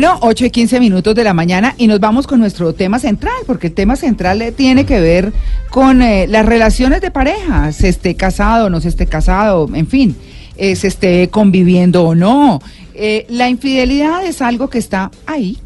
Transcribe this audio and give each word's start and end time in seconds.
Bueno, 0.00 0.18
8 0.22 0.46
y 0.46 0.50
15 0.50 0.78
minutos 0.78 1.14
de 1.16 1.24
la 1.24 1.34
mañana 1.34 1.74
y 1.76 1.88
nos 1.88 1.98
vamos 1.98 2.28
con 2.28 2.38
nuestro 2.38 2.72
tema 2.74 3.00
central, 3.00 3.34
porque 3.44 3.66
el 3.66 3.74
tema 3.74 3.96
central 3.96 4.40
eh, 4.40 4.52
tiene 4.52 4.86
que 4.86 5.00
ver 5.00 5.32
con 5.68 6.00
eh, 6.00 6.28
las 6.28 6.46
relaciones 6.46 7.00
de 7.00 7.10
pareja, 7.10 7.72
se 7.72 7.88
esté 7.88 8.14
casado, 8.14 8.70
no 8.70 8.80
se 8.80 8.88
esté 8.88 9.06
casado, 9.06 9.68
en 9.74 9.88
fin, 9.88 10.16
eh, 10.56 10.76
se 10.76 10.86
esté 10.86 11.28
conviviendo 11.28 12.04
o 12.04 12.14
no. 12.14 12.62
La 13.28 13.48
infidelidad 13.48 14.24
es 14.24 14.42
algo 14.42 14.70
que 14.70 14.78
está 14.78 15.10
ahí 15.26 15.58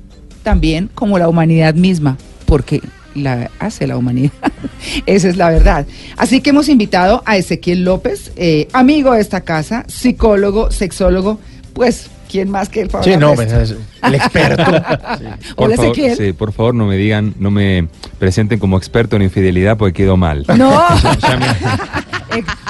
también 0.43 0.89
como 0.95 1.19
la 1.19 1.29
humanidad 1.29 1.75
misma, 1.75 2.17
porque 2.47 2.81
la 3.15 3.51
hace 3.59 3.87
la 3.87 3.97
humanidad. 3.97 4.33
Esa 5.07 5.29
es 5.29 5.37
la 5.37 5.51
verdad. 5.51 5.87
Así 6.17 6.41
que 6.41 6.51
hemos 6.51 6.69
invitado 6.69 7.23
a 7.27 7.37
Ezequiel 7.37 7.85
López, 7.85 8.33
eh, 8.37 8.69
amigo 8.73 9.13
de 9.15 9.21
esta 9.21 9.43
casa, 9.43 9.85
psicólogo, 9.89 10.71
sexólogo, 10.71 11.39
pues, 11.73 12.09
¿quién 12.31 12.51
más 12.51 12.69
que 12.69 12.83
el 12.83 12.89
Pablo 12.89 13.05
Sí, 13.05 13.17
no, 13.19 13.35
pues, 13.35 13.53
es 13.53 13.75
el 14.03 14.15
experto. 14.15 14.65
Por 15.57 15.67
Hola, 15.67 15.77
favor, 15.77 15.93
Ezequiel. 15.93 16.17
sí, 16.17 16.33
por 16.33 16.53
favor, 16.53 16.75
no 16.75 16.87
me 16.87 16.97
digan, 16.97 17.35
no 17.39 17.51
me 17.51 17.89
presenten 18.19 18.59
como 18.59 18.77
experto 18.79 19.17
en 19.17 19.23
infidelidad 19.23 19.77
porque 19.77 19.93
quedo 19.95 20.17
mal. 20.17 20.45
No. 20.57 20.71
Ya 21.21 21.37
me- 21.37 22.14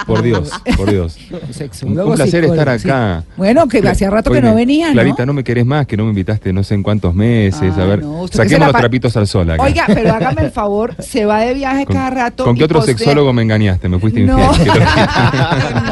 por 0.07 0.23
Dios, 0.23 0.51
por 0.77 0.91
Dios. 0.91 1.17
Un, 1.31 1.53
Sexólogo, 1.55 2.11
un 2.11 2.17
placer 2.17 2.45
estar 2.45 2.79
sí. 2.81 2.89
acá. 2.89 3.25
Bueno, 3.37 3.67
que 3.69 3.79
hacía 3.89 4.11
rato 4.11 4.31
que 4.31 4.41
no 4.43 4.55
venía, 4.55 4.89
¿no? 4.89 4.93
Clarita, 4.95 5.27
¿no? 5.27 5.33
me 5.33 5.45
querés 5.45 5.67
más, 5.67 5.87
que 5.87 5.97
no 5.97 6.05
me 6.05 6.11
invitaste 6.11 6.53
no 6.53 6.63
sé 6.63 6.75
en 6.75 6.83
cuántos 6.83 7.15
meses. 7.15 7.73
Ah, 7.77 7.83
a 7.83 7.85
ver, 7.87 8.03
no, 8.03 8.27
saquemos 8.29 8.69
los 8.69 8.77
trapitos 8.77 9.17
al 9.17 9.27
sol 9.27 9.51
acá. 9.51 9.63
Oiga, 9.63 9.85
pero 9.87 10.13
hágame 10.13 10.43
el 10.43 10.51
favor, 10.51 10.95
se 10.99 11.25
va 11.25 11.41
de 11.41 11.55
viaje 11.55 11.87
¿Con, 11.87 11.97
cada 11.97 12.11
rato. 12.11 12.45
¿con 12.45 12.57
qué 12.57 12.65
otro 12.65 12.81
postea- 12.81 12.97
sexólogo 12.97 13.33
me 13.33 13.43
engañaste? 13.43 13.89
Me 13.89 13.99
fuiste 13.99 14.21
No. 14.21 14.39
infiel. 14.55 14.73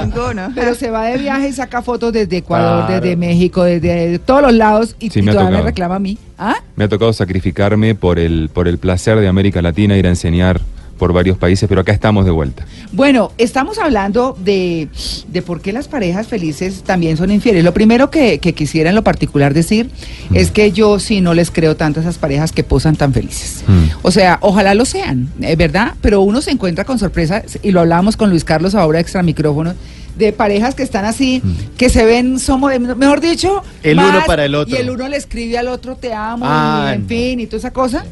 Ninguno. 0.05 0.53
Pero 0.55 0.75
se 0.75 0.91
va 0.91 1.05
de 1.07 1.19
viaje 1.19 1.49
y 1.49 1.53
saca 1.53 1.83
fotos 1.83 2.13
desde 2.13 2.39
Ecuador, 2.39 2.87
Claro. 2.87 3.01
desde 3.01 3.17
México, 3.17 3.65
desde 3.65 4.19
todos 4.19 4.43
los 4.43 4.53
lados 4.53 4.97
y, 4.99 5.11
Sí, 5.11 5.21
y 5.21 5.23
me 5.23 5.33
todavía 5.33 5.59
me 5.59 5.65
reclama 5.65 5.97
a 5.97 5.99
mí. 5.99 6.19
¿Ah? 6.39 6.57
me 6.75 6.85
ha 6.85 6.89
tocado 6.89 7.13
sacrificarme 7.13 7.95
por 7.95 8.19
el, 8.19 8.51
por 8.53 8.67
el 8.67 8.79
placer 8.79 9.21
de 9.21 9.29
América 9.29 9.63
Latina 9.63 9.97
ir 9.97 10.07
a 10.07 10.09
enseñar 10.09 10.61
por 11.03 11.13
varios 11.13 11.37
países, 11.37 11.69
pero 11.69 11.81
acá 11.81 11.91
estamos 11.91 12.25
de 12.25 12.31
vuelta. 12.31 12.65
Bueno, 12.93 13.33
estamos 13.37 13.77
hablando 13.79 14.37
de, 14.39 14.87
de 15.27 15.43
por 15.43 15.61
qué 15.61 15.73
las 15.73 15.89
parejas 15.89 16.29
felices 16.29 16.85
también 16.85 17.17
son 17.17 17.33
infieles. 17.33 17.65
Lo 17.65 17.75
primero 17.75 18.09
que, 18.09 18.39
que 18.39 18.53
quisiera 18.55 18.91
en 18.91 18.95
lo 18.95 19.03
particular 19.03 19.53
decir 19.53 19.91
Mm. 20.31 20.37
es 20.37 20.53
que 20.53 20.71
yo 20.71 21.01
sí 21.01 21.21
no 21.21 21.35
les 21.35 21.51
creo 21.51 21.75
tanto 21.75 21.99
a 21.99 22.03
esas 22.05 22.19
parejas 22.19 22.53
que 22.53 22.63
posan 22.63 22.95
tan 22.95 23.13
felices. 23.13 23.65
Mm. 23.67 23.85
O 24.03 24.13
sea, 24.13 24.39
ojalá 24.43 24.75
lo 24.75 24.85
sean, 24.85 25.29
es 25.41 25.57
verdad, 25.57 25.95
pero 26.01 26.21
uno 26.21 26.41
se 26.41 26.53
encuentra 26.53 26.85
con 26.85 27.01
sorpresas, 27.01 27.59
y 27.65 27.73
lo 27.73 27.81
hablábamos 27.81 28.17
con 28.17 28.31
Luis 28.31 28.45
Carlos 28.45 28.77
ahora 28.77 29.01
extra 29.01 29.25
micrófono, 29.25 29.75
de 30.17 30.33
parejas 30.33 30.77
que 30.77 30.85
están 30.85 31.05
así, 31.05 31.41
Mm. 31.43 31.77
que 31.77 31.89
se 31.89 32.05
ven, 32.05 32.39
somos, 32.39 32.71
mejor 32.97 33.21
dicho, 33.21 33.65
El 33.83 33.99
uno 33.99 34.21
para 34.25 34.45
el 34.45 34.55
otro. 34.55 34.77
Y 34.77 34.79
el 34.81 34.89
uno 34.91 35.09
le 35.09 35.17
escribe 35.17 35.59
al 35.59 35.67
otro, 35.67 35.97
te 35.97 36.15
amo, 36.15 36.45
Ah, 36.47 36.91
y 36.91 36.95
en 36.95 37.03
no. 37.03 37.09
fin, 37.09 37.41
y 37.41 37.47
toda 37.47 37.59
esa 37.59 37.73
cosa. 37.73 38.05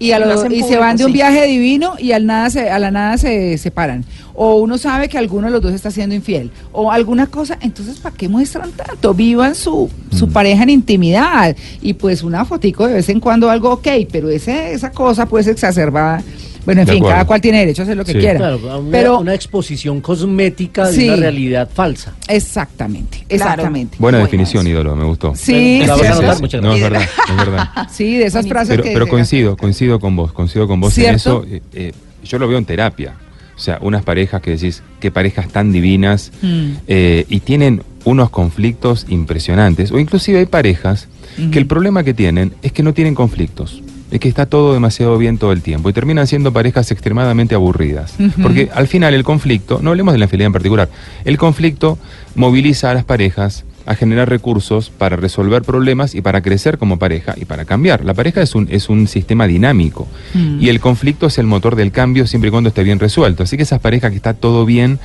Y, 0.00 0.12
a 0.12 0.18
Lo 0.20 0.26
lo- 0.26 0.34
hacen 0.34 0.52
y 0.52 0.62
se 0.62 0.76
van 0.76 0.96
de 0.96 1.04
un 1.06 1.12
viaje 1.12 1.44
divino 1.46 1.94
y 1.98 2.12
al 2.12 2.24
nada 2.24 2.50
se, 2.50 2.70
a 2.70 2.78
la 2.78 2.90
nada 2.92 3.18
se 3.18 3.58
separan. 3.58 4.04
O 4.34 4.54
uno 4.60 4.78
sabe 4.78 5.08
que 5.08 5.18
alguno 5.18 5.48
de 5.48 5.52
los 5.52 5.60
dos 5.60 5.72
está 5.72 5.90
siendo 5.90 6.14
infiel. 6.14 6.52
O 6.72 6.92
alguna 6.92 7.26
cosa. 7.26 7.58
Entonces, 7.60 7.98
¿para 7.98 8.14
qué 8.14 8.28
muestran 8.28 8.70
tanto? 8.70 9.12
Vivan 9.12 9.56
su, 9.56 9.90
su 10.16 10.28
Mm. 10.28 10.32
pareja 10.32 10.62
en 10.62 10.70
intimidad. 10.70 11.56
Y 11.82 11.94
pues 11.94 12.22
una 12.22 12.44
fotico 12.44 12.86
de 12.86 12.94
vez 12.94 13.08
en 13.08 13.18
cuando 13.18 13.50
algo 13.50 13.70
ok. 13.72 13.88
Pero 14.12 14.28
ese, 14.30 14.72
esa 14.72 14.92
cosa 14.92 15.26
pues 15.26 15.48
exacerbada. 15.48 16.22
Bueno, 16.64 16.82
en 16.82 16.86
De 16.86 16.92
fin, 16.92 17.00
acuerdo. 17.02 17.14
cada 17.14 17.24
cual 17.26 17.40
tiene 17.40 17.58
derecho 17.60 17.82
a 17.82 17.84
hacer 17.84 17.96
lo 17.96 18.04
que 18.04 18.12
Sí. 18.12 18.18
quiera. 18.18 18.38
Claro, 18.38 18.78
una, 18.80 18.90
pero 18.90 19.18
una 19.20 19.34
exposición 19.34 20.00
cosmética 20.00 20.88
de 20.88 20.92
Sí. 20.94 21.08
una 21.08 21.16
realidad 21.16 21.68
falsa. 21.72 22.14
exactamente, 22.28 23.24
Claro. 23.28 23.34
exactamente. 23.52 23.96
Buena 23.98 24.18
definición, 24.18 24.66
ídolo, 24.66 24.94
me 24.96 25.04
gustó. 25.04 25.34
Sí, 25.34 25.82
La 25.86 25.94
voy 25.96 26.06
a 26.06 26.12
sí, 26.14 26.22
sí. 26.34 26.40
muchas 26.42 26.62
No, 26.62 26.74
es 26.74 26.80
verdad, 26.82 27.02
es 27.02 27.36
verdad. 27.36 27.68
Sí, 27.90 28.16
de 28.16 28.26
esas 28.26 28.46
frases 28.46 28.70
Pero, 28.70 28.82
que 28.82 28.90
pero 28.92 29.08
coincido, 29.08 29.56
coincido 29.56 29.98
con 30.00 30.16
vos, 30.16 30.32
coincido 30.32 30.66
con 30.68 30.80
vos 30.80 30.92
¿Cierto? 30.94 31.44
en 31.44 31.54
eso. 31.54 31.56
eh, 31.56 31.62
eh, 31.74 31.92
yo 32.24 32.38
lo 32.38 32.48
veo 32.48 32.58
en 32.58 32.64
terapia. 32.64 33.14
O 33.56 33.60
sea, 33.60 33.78
unas 33.80 34.04
parejas 34.04 34.40
que 34.40 34.52
decís, 34.52 34.82
qué 35.00 35.10
parejas 35.10 35.48
tan 35.48 35.72
divinas 35.72 36.30
Mm. 36.42 36.70
eh, 36.86 37.24
y 37.28 37.40
tienen 37.40 37.82
unos 38.04 38.30
conflictos 38.30 39.04
impresionantes. 39.08 39.90
O 39.90 39.98
inclusive 39.98 40.38
hay 40.38 40.46
parejas 40.46 41.08
que 41.52 41.58
el 41.58 41.66
problema 41.66 42.02
que 42.04 42.14
tienen 42.14 42.52
es 42.62 42.72
que 42.72 42.82
no 42.82 42.94
tienen 42.94 43.14
conflictos. 43.14 43.82
Es 44.10 44.20
que 44.20 44.28
está 44.28 44.46
todo 44.46 44.72
demasiado 44.72 45.18
bien 45.18 45.36
todo 45.36 45.52
el 45.52 45.60
tiempo 45.60 45.90
y 45.90 45.92
terminan 45.92 46.26
siendo 46.26 46.52
parejas 46.52 46.90
extremadamente 46.90 47.54
aburridas. 47.54 48.14
Porque 48.42 48.70
al 48.74 48.86
final 48.88 49.12
el 49.14 49.22
conflicto, 49.24 49.80
no 49.82 49.90
hablemos 49.90 50.12
de 50.14 50.18
la 50.18 50.24
infidelidad 50.24 50.46
en 50.46 50.52
particular, 50.54 50.88
el 51.24 51.36
conflicto 51.36 51.98
moviliza 52.34 52.90
a 52.90 52.94
las 52.94 53.04
parejas 53.04 53.64
a 53.84 53.94
generar 53.94 54.28
recursos 54.28 54.90
para 54.90 55.16
resolver 55.16 55.62
problemas 55.62 56.14
y 56.14 56.20
para 56.20 56.42
crecer 56.42 56.76
como 56.76 56.98
pareja 56.98 57.34
y 57.38 57.46
para 57.46 57.64
cambiar. 57.64 58.04
La 58.04 58.12
pareja 58.12 58.42
es 58.42 58.54
un, 58.54 58.68
es 58.70 58.88
un 58.90 59.08
sistema 59.08 59.46
dinámico 59.46 60.06
Mm. 60.34 60.60
y 60.62 60.68
el 60.68 60.78
conflicto 60.80 61.26
es 61.26 61.38
el 61.38 61.46
motor 61.46 61.74
del 61.74 61.90
cambio 61.90 62.26
siempre 62.26 62.48
y 62.48 62.50
cuando 62.50 62.68
esté 62.68 62.82
bien 62.82 62.98
resuelto. 62.98 63.42
Así 63.42 63.56
que 63.56 63.62
esas 63.62 63.80
parejas 63.80 64.10
que 64.10 64.16
está 64.16 64.34
todo 64.34 64.66
bien 64.66 64.98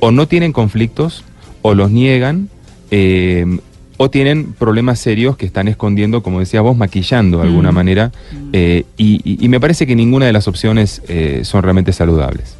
o 0.00 0.10
no 0.10 0.26
tienen 0.26 0.52
conflictos 0.52 1.24
o 1.62 1.74
los 1.74 1.90
niegan 1.90 2.48
eh, 2.90 3.46
o 3.96 4.10
tienen 4.10 4.52
problemas 4.52 4.98
serios 4.98 5.36
que 5.36 5.46
están 5.46 5.68
escondiendo, 5.68 6.22
como 6.22 6.40
decía 6.40 6.60
vos, 6.60 6.76
maquillando 6.76 7.38
de 7.38 7.44
alguna 7.44 7.70
Mm. 7.70 7.74
manera 7.74 8.12
eh, 8.52 8.84
y, 8.96 9.20
y- 9.24 9.44
y 9.44 9.48
me 9.48 9.60
parece 9.60 9.86
que 9.86 9.94
ninguna 9.94 10.26
de 10.26 10.32
las 10.32 10.48
opciones 10.48 11.00
eh, 11.08 11.42
son 11.44 11.62
realmente 11.62 11.92
saludables. 11.92 12.54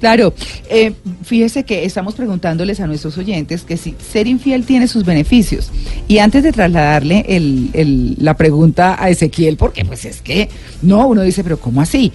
Claro, 0.00 0.32
eh, 0.70 0.92
fíjese 1.24 1.64
que 1.64 1.84
estamos 1.84 2.14
preguntándoles 2.14 2.78
a 2.78 2.86
nuestros 2.86 3.18
oyentes 3.18 3.62
que 3.64 3.76
si 3.76 3.96
ser 4.12 4.28
infiel 4.28 4.64
tiene 4.64 4.86
sus 4.86 5.04
beneficios. 5.04 5.72
Y 6.06 6.18
antes 6.18 6.44
de 6.44 6.52
trasladarle 6.52 7.24
el- 7.28 7.70
el- 7.72 8.14
la 8.20 8.36
pregunta 8.36 8.96
a 9.02 9.10
Ezequiel, 9.10 9.56
porque 9.56 9.84
pues 9.84 10.04
es 10.04 10.22
que, 10.22 10.48
no, 10.82 11.08
uno 11.08 11.22
dice, 11.22 11.42
pero 11.42 11.58
¿cómo 11.58 11.80
así? 11.80 12.12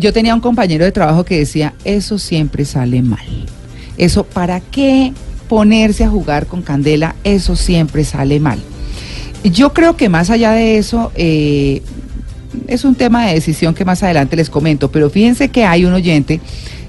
Yo 0.00 0.12
tenía 0.12 0.34
un 0.34 0.40
compañero 0.40 0.84
de 0.84 0.90
trabajo 0.92 1.24
que 1.24 1.38
decía, 1.38 1.72
eso 1.84 2.18
siempre 2.18 2.64
sale 2.66 3.00
mal. 3.00 3.46
Eso, 3.96 4.24
¿para 4.24 4.60
qué 4.60 5.12
ponerse 5.48 6.04
a 6.04 6.08
jugar 6.10 6.46
con 6.46 6.62
candela? 6.62 7.14
Eso 7.24 7.56
siempre 7.56 8.04
sale 8.04 8.38
mal. 8.40 8.58
Yo 9.44 9.72
creo 9.72 9.96
que 9.96 10.08
más 10.08 10.30
allá 10.30 10.52
de 10.52 10.78
eso, 10.78 11.12
eh, 11.14 11.82
es 12.66 12.84
un 12.84 12.94
tema 12.94 13.26
de 13.26 13.34
decisión 13.34 13.74
que 13.74 13.84
más 13.84 14.02
adelante 14.02 14.36
les 14.36 14.50
comento, 14.50 14.90
pero 14.90 15.10
fíjense 15.10 15.48
que 15.48 15.64
hay 15.64 15.84
un 15.84 15.92
oyente 15.92 16.40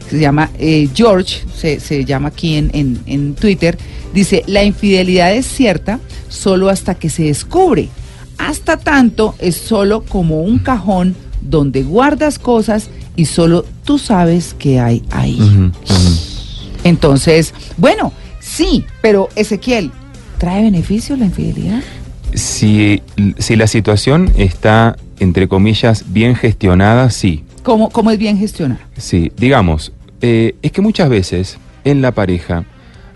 que 0.05 0.09
se 0.15 0.19
llama 0.19 0.49
eh, 0.57 0.89
George, 0.93 1.41
se, 1.55 1.79
se 1.79 2.03
llama 2.05 2.29
aquí 2.29 2.55
en, 2.55 2.71
en- 2.73 2.99
en 3.05 3.35
Twitter, 3.35 3.77
dice, 4.13 4.43
la 4.47 4.63
infidelidad 4.63 5.33
es 5.33 5.45
cierta 5.45 5.99
solo 6.27 6.69
hasta 6.69 6.95
que 6.95 7.09
se 7.09 7.23
descubre. 7.23 7.89
Hasta 8.39 8.77
tanto 8.77 9.35
es 9.39 9.55
solo 9.55 10.03
como 10.03 10.41
un 10.41 10.59
cajón 10.59 11.15
donde 11.41 11.83
guardas 11.83 12.39
cosas 12.39 12.89
y 13.15 13.25
solo 13.25 13.65
tú 13.83 13.99
sabes 13.99 14.55
qué 14.57 14.79
hay 14.79 15.03
ahí. 15.11 15.37
Entonces, 16.83 17.53
bueno, 17.77 18.13
sí, 18.59 18.85
pero 19.01 19.29
Ezequiel, 19.37 19.89
¿trae 20.37 20.61
beneficios 20.61 21.17
la 21.17 21.25
infidelidad? 21.25 21.81
Si, 22.33 23.01
si 23.37 23.55
la 23.55 23.67
situación 23.67 24.31
está, 24.37 24.97
entre 25.19 25.47
comillas, 25.47 26.03
bien 26.11 26.35
gestionada, 26.35 27.09
sí. 27.09 27.45
¿Cómo, 27.63 27.89
cómo 27.89 28.11
es 28.11 28.19
bien 28.19 28.37
gestionar? 28.37 28.79
Sí, 28.97 29.31
digamos, 29.37 29.93
eh, 30.21 30.55
es 30.61 30.73
que 30.73 30.81
muchas 30.81 31.07
veces 31.07 31.57
en 31.85 32.01
la 32.01 32.11
pareja 32.11 32.65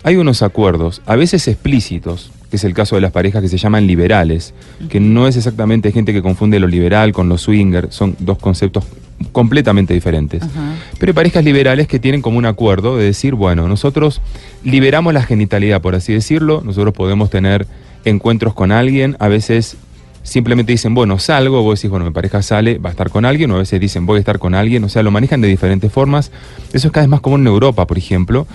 hay 0.02 0.16
unos 0.16 0.42
acuerdos, 0.42 1.02
a 1.04 1.14
veces 1.14 1.46
explícitos, 1.46 2.30
que 2.54 2.58
es 2.58 2.62
el 2.62 2.72
caso 2.72 2.94
de 2.94 3.00
las 3.00 3.10
parejas 3.10 3.42
que 3.42 3.48
se 3.48 3.58
llaman 3.58 3.88
liberales, 3.88 4.54
que 4.88 5.00
no 5.00 5.26
es 5.26 5.36
exactamente 5.36 5.90
gente 5.90 6.12
que 6.12 6.22
confunde 6.22 6.60
lo 6.60 6.68
liberal 6.68 7.12
con 7.12 7.28
lo 7.28 7.36
swinger, 7.36 7.88
son 7.90 8.14
dos 8.20 8.38
conceptos 8.38 8.84
completamente 9.32 9.92
diferentes. 9.92 10.44
Ajá. 10.44 10.76
Pero 11.00 11.10
hay 11.10 11.14
parejas 11.14 11.44
liberales 11.44 11.88
que 11.88 11.98
tienen 11.98 12.22
como 12.22 12.38
un 12.38 12.46
acuerdo 12.46 12.96
de 12.96 13.06
decir, 13.06 13.34
bueno, 13.34 13.66
nosotros 13.66 14.20
liberamos 14.62 15.12
la 15.12 15.24
genitalidad, 15.24 15.82
por 15.82 15.96
así 15.96 16.12
decirlo, 16.12 16.62
nosotros 16.64 16.94
podemos 16.94 17.28
tener 17.28 17.66
encuentros 18.04 18.54
con 18.54 18.70
alguien, 18.70 19.16
a 19.18 19.26
veces 19.26 19.76
simplemente 20.22 20.70
dicen, 20.70 20.94
bueno, 20.94 21.18
salgo, 21.18 21.60
vos 21.64 21.80
decís, 21.80 21.90
bueno, 21.90 22.06
mi 22.06 22.12
pareja 22.12 22.40
sale, 22.40 22.78
va 22.78 22.90
a 22.90 22.92
estar 22.92 23.10
con 23.10 23.24
alguien, 23.24 23.50
o 23.50 23.56
a 23.56 23.58
veces 23.58 23.80
dicen, 23.80 24.06
voy 24.06 24.18
a 24.18 24.20
estar 24.20 24.38
con 24.38 24.54
alguien, 24.54 24.84
o 24.84 24.88
sea, 24.88 25.02
lo 25.02 25.10
manejan 25.10 25.40
de 25.40 25.48
diferentes 25.48 25.90
formas. 25.92 26.30
Eso 26.72 26.86
es 26.86 26.92
cada 26.92 27.04
vez 27.04 27.10
más 27.10 27.20
común 27.20 27.40
en 27.40 27.48
Europa, 27.48 27.84
por 27.86 27.98
ejemplo, 27.98 28.46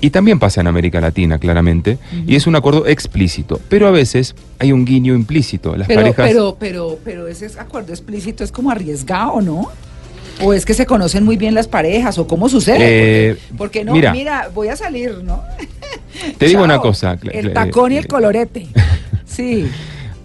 y 0.00 0.10
también 0.10 0.38
pasa 0.38 0.60
en 0.60 0.66
América 0.66 1.00
Latina, 1.00 1.38
claramente, 1.38 1.98
y 2.26 2.36
es 2.36 2.46
un 2.46 2.54
acuerdo 2.56 2.86
explícito, 2.86 3.60
pero 3.68 3.86
a 3.86 3.90
veces 3.90 4.34
hay 4.58 4.72
un 4.72 4.84
guiño 4.84 5.14
implícito. 5.14 5.76
Las 5.76 5.88
Pero, 5.88 6.00
parejas... 6.02 6.28
pero, 6.28 6.56
pero, 6.58 6.98
pero 7.04 7.28
ese 7.28 7.46
acuerdo 7.58 7.92
explícito 7.92 8.44
es 8.44 8.52
como 8.52 8.70
arriesgado, 8.70 9.40
¿no? 9.40 9.70
¿O 10.42 10.52
es 10.52 10.66
que 10.66 10.74
se 10.74 10.84
conocen 10.84 11.24
muy 11.24 11.36
bien 11.36 11.54
las 11.54 11.66
parejas? 11.66 12.18
¿O 12.18 12.26
cómo 12.26 12.48
sucede? 12.48 12.78
Eh, 12.80 13.36
porque, 13.56 13.56
porque 13.56 13.84
no, 13.84 13.92
mira. 13.92 14.12
mira, 14.12 14.50
voy 14.54 14.68
a 14.68 14.76
salir, 14.76 15.22
¿no? 15.24 15.42
Te 16.38 16.46
digo 16.46 16.58
Chao. 16.58 16.64
una 16.64 16.78
cosa. 16.78 17.18
El 17.32 17.52
tacón 17.52 17.92
y 17.92 17.96
el 17.96 18.04
eh, 18.04 18.08
colorete. 18.08 18.66
Sí. 19.26 19.66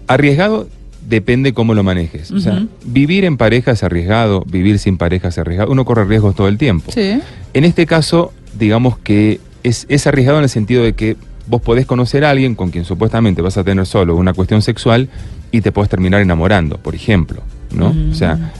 Arriesgado 0.06 0.68
depende 1.06 1.52
cómo 1.52 1.74
lo 1.74 1.82
manejes. 1.82 2.30
O 2.30 2.40
sea, 2.40 2.64
vivir 2.82 3.26
en 3.26 3.36
pareja 3.36 3.72
es 3.72 3.82
arriesgado, 3.82 4.42
vivir 4.46 4.78
sin 4.78 4.96
pareja 4.96 5.28
es 5.28 5.36
arriesgado. 5.36 5.70
Uno 5.70 5.84
corre 5.84 6.06
riesgos 6.06 6.34
todo 6.34 6.48
el 6.48 6.56
tiempo. 6.56 6.92
Sí. 6.92 7.20
En 7.52 7.64
este 7.64 7.84
caso, 7.84 8.32
digamos 8.58 8.96
que 8.96 9.38
es, 9.62 9.86
es 9.88 10.06
arriesgado 10.06 10.38
en 10.38 10.44
el 10.44 10.50
sentido 10.50 10.82
de 10.82 10.92
que 10.94 11.16
vos 11.46 11.60
podés 11.60 11.86
conocer 11.86 12.24
a 12.24 12.30
alguien 12.30 12.54
con 12.54 12.70
quien 12.70 12.84
supuestamente 12.84 13.42
vas 13.42 13.56
a 13.56 13.64
tener 13.64 13.84
solo 13.86 14.16
una 14.16 14.32
cuestión 14.32 14.62
sexual 14.62 15.08
y 15.50 15.60
te 15.60 15.72
puedes 15.72 15.90
terminar 15.90 16.20
enamorando, 16.20 16.78
por 16.78 16.94
ejemplo, 16.94 17.42
¿no? 17.74 17.94
O 18.10 18.14
sea, 18.14 18.52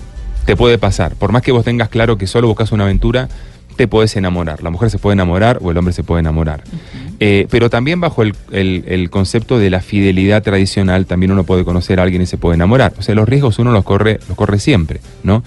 te 0.44 0.56
puede 0.56 0.78
pasar. 0.78 1.14
Por 1.14 1.32
más 1.32 1.42
que 1.42 1.52
vos 1.52 1.64
tengas 1.64 1.88
claro 1.88 2.18
que 2.18 2.26
solo 2.26 2.48
buscas 2.48 2.72
una 2.72 2.84
aventura, 2.84 3.28
te 3.76 3.88
puedes 3.88 4.14
enamorar. 4.16 4.62
La 4.62 4.68
mujer 4.70 4.90
se 4.90 4.98
puede 4.98 5.14
enamorar 5.14 5.58
o 5.62 5.70
el 5.70 5.78
hombre 5.78 5.94
se 5.94 6.02
puede 6.02 6.20
enamorar. 6.20 6.62
Eh, 7.20 7.46
pero 7.50 7.70
también 7.70 8.00
bajo 8.00 8.22
el, 8.22 8.34
el- 8.50 8.84
el 8.86 9.08
concepto 9.08 9.58
de 9.58 9.70
la 9.70 9.80
fidelidad 9.80 10.42
tradicional, 10.42 11.06
también 11.06 11.32
uno 11.32 11.44
puede 11.44 11.64
conocer 11.64 11.98
a 12.00 12.02
alguien 12.02 12.20
y 12.22 12.26
se 12.26 12.36
puede 12.36 12.56
enamorar. 12.56 12.92
O 12.98 13.02
sea, 13.02 13.14
los 13.14 13.28
riesgos 13.28 13.58
uno 13.60 13.70
los 13.72 13.84
corre, 13.84 14.18
los 14.28 14.36
corre 14.36 14.58
siempre, 14.58 15.00
¿no? 15.22 15.42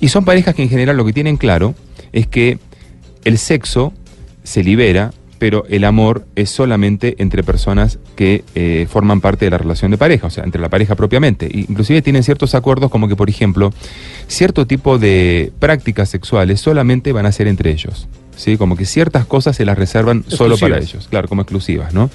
Y 0.00 0.08
son 0.08 0.24
parejas 0.24 0.54
que 0.54 0.62
en 0.62 0.68
general 0.70 0.96
lo 0.96 1.04
que 1.04 1.12
tienen 1.12 1.36
claro 1.36 1.74
es 2.12 2.26
que 2.26 2.58
el 3.24 3.36
sexo 3.38 3.92
se 4.50 4.64
libera, 4.64 5.12
pero 5.38 5.64
el 5.70 5.84
amor 5.84 6.26
es 6.34 6.50
solamente 6.50 7.14
entre 7.18 7.42
personas 7.44 7.98
que 8.16 8.44
eh, 8.54 8.86
forman 8.90 9.20
parte 9.20 9.44
de 9.46 9.50
la 9.52 9.58
relación 9.58 9.90
de 9.92 9.96
pareja, 9.96 10.26
o 10.26 10.30
sea, 10.30 10.42
entre 10.44 10.60
la 10.60 10.68
pareja 10.68 10.96
propiamente. 10.96 11.48
Y 11.50 11.60
Inclusive 11.60 12.02
tienen 12.02 12.24
ciertos 12.24 12.54
acuerdos 12.56 12.90
como 12.90 13.06
que, 13.08 13.14
por 13.14 13.30
ejemplo, 13.30 13.72
cierto 14.26 14.66
tipo 14.66 14.98
de 14.98 15.52
prácticas 15.60 16.08
sexuales 16.08 16.60
solamente 16.60 17.12
van 17.12 17.26
a 17.26 17.32
ser 17.32 17.46
entre 17.46 17.70
ellos. 17.70 18.08
¿sí? 18.36 18.56
Como 18.56 18.76
que 18.76 18.84
ciertas 18.86 19.24
cosas 19.24 19.54
se 19.54 19.64
las 19.64 19.78
reservan 19.78 20.24
solo 20.26 20.58
para 20.58 20.78
ellos, 20.78 21.06
claro, 21.08 21.28
como 21.28 21.42
exclusivas, 21.42 21.94
¿no? 21.94 22.10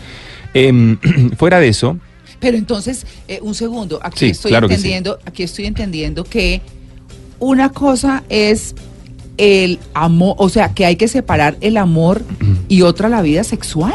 Em, 0.54 0.98
fuera 1.38 1.60
de 1.60 1.70
eso, 1.70 1.98
Pero 2.42 2.58
entonces, 2.58 3.08
eh, 3.30 3.40
un 3.42 3.56
segundo, 3.56 4.00
aquí 4.04 4.20
Sí, 4.20 4.30
estoy 4.32 4.52
claro 4.52 4.68
que 4.68 4.76
sí. 4.76 4.82
entendiendo, 4.82 5.20
aquí 5.26 5.44
estoy 5.44 5.66
entendiendo 5.68 6.26
que 6.26 6.62
una 7.40 7.70
cosa 7.70 8.24
es 8.30 8.76
el 9.38 9.80
amor, 9.94 10.36
o 10.38 10.50
sea, 10.50 10.74
que 10.74 10.86
hay 10.86 10.96
que 10.96 11.08
separar 11.08 11.56
el 11.62 11.78
amor 11.78 12.22
y 12.68 12.82
otra 12.84 13.10
la 13.10 13.22
vida 13.22 13.44
sexual. 13.44 13.94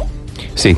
sí, 0.54 0.76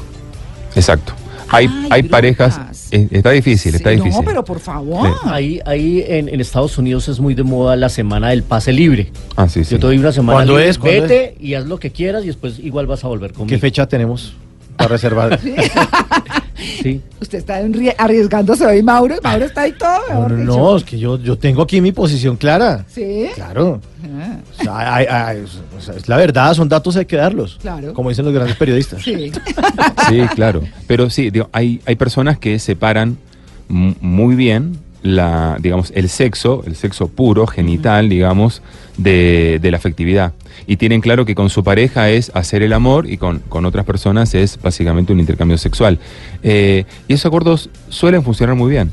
exacto. 0.74 1.12
Hay, 1.54 1.66
Ay, 1.66 1.88
hay 1.90 2.02
parejas, 2.04 2.58
eh, 2.92 3.08
está 3.10 3.30
difícil, 3.30 3.74
está 3.74 3.90
Sí, 3.90 3.96
difícil. 3.96 4.20
No, 4.20 4.24
pero 4.24 4.42
por 4.42 4.58
favor. 4.58 5.06
Ahí, 5.24 5.60
ahí 5.66 6.02
en, 6.08 6.30
en 6.30 6.40
Estados 6.40 6.78
Unidos 6.78 7.08
es 7.08 7.20
muy 7.20 7.34
de 7.34 7.42
moda 7.42 7.76
la 7.76 7.90
semana 7.90 8.30
del 8.30 8.42
pase 8.42 8.72
libre. 8.72 9.12
Ah, 9.36 9.46
sí, 9.50 9.62
sí. 9.62 9.72
Yo 9.72 9.78
te 9.78 9.86
doy 9.88 9.98
una 9.98 10.12
semana 10.12 10.38
¿Cuándo 10.38 10.54
libre, 10.56 10.70
es? 10.70 10.78
¿Cuándo 10.78 11.02
vete 11.02 11.36
y 11.38 11.52
haz 11.52 11.66
lo 11.66 11.78
que 11.78 11.90
quieras 11.90 12.24
y 12.24 12.28
después 12.28 12.58
igual 12.58 12.86
vas 12.86 13.04
a 13.04 13.08
volver 13.08 13.34
conmigo. 13.34 13.48
¿Qué 13.54 13.58
fecha 13.58 13.86
tenemos 13.86 14.32
para 14.78 14.88
reservar? 14.88 15.38
Sí. 16.82 17.00
Usted 17.20 17.38
está 17.38 17.56
arriesgándose 17.98 18.66
hoy, 18.66 18.82
Mauro. 18.82 19.16
Mauro 19.22 19.44
está 19.46 19.62
ahí 19.62 19.72
todo. 19.72 20.28
No, 20.28 20.76
es 20.76 20.84
que 20.84 20.98
yo, 20.98 21.18
yo 21.18 21.36
tengo 21.38 21.62
aquí 21.62 21.80
mi 21.80 21.92
posición 21.92 22.36
clara. 22.36 22.84
Sí. 22.88 23.26
Claro. 23.34 23.80
Ah, 24.04 24.36
O 24.58 24.62
sea, 24.62 24.94
hay- 24.96 25.06
hay- 25.06 25.44
o 25.76 25.80
sea, 25.80 25.94
es 25.94 26.08
la 26.08 26.16
verdad, 26.16 26.52
son 26.54 26.68
datos, 26.68 26.96
hay 26.96 27.06
que 27.06 27.16
darlos. 27.16 27.58
Claro. 27.62 27.94
Como 27.94 28.08
dicen 28.10 28.24
los 28.24 28.34
grandes 28.34 28.56
periodistas. 28.56 29.02
Sí. 29.02 29.32
Sí, 30.08 30.20
claro. 30.34 30.62
Pero 30.86 31.08
sí, 31.10 31.30
digo, 31.30 31.48
hay, 31.52 31.80
hay 31.86 31.96
personas 31.96 32.38
que 32.38 32.58
separan 32.58 33.16
muy 33.68 34.34
bien 34.34 34.76
la, 35.02 35.58
digamos, 35.60 35.92
el 35.94 36.08
sexo, 36.08 36.62
el 36.66 36.76
sexo 36.76 37.08
puro, 37.08 37.46
genital, 37.46 38.08
digamos, 38.08 38.62
de, 38.96 39.58
de 39.60 39.70
la 39.70 39.76
afectividad. 39.76 40.32
Y 40.66 40.76
tienen 40.76 41.00
claro 41.00 41.24
que 41.24 41.34
con 41.34 41.50
su 41.50 41.64
pareja 41.64 42.10
es 42.10 42.30
hacer 42.34 42.62
el 42.62 42.72
amor 42.72 43.10
y 43.10 43.16
con, 43.16 43.40
con 43.40 43.64
otras 43.64 43.84
personas 43.84 44.34
es 44.34 44.58
básicamente 44.60 45.12
un 45.12 45.20
intercambio 45.20 45.58
sexual. 45.58 45.98
Eh, 46.42 46.84
y 47.08 47.14
esos 47.14 47.26
acuerdos 47.26 47.70
suelen 47.88 48.22
funcionar 48.22 48.54
muy 48.54 48.70
bien, 48.70 48.92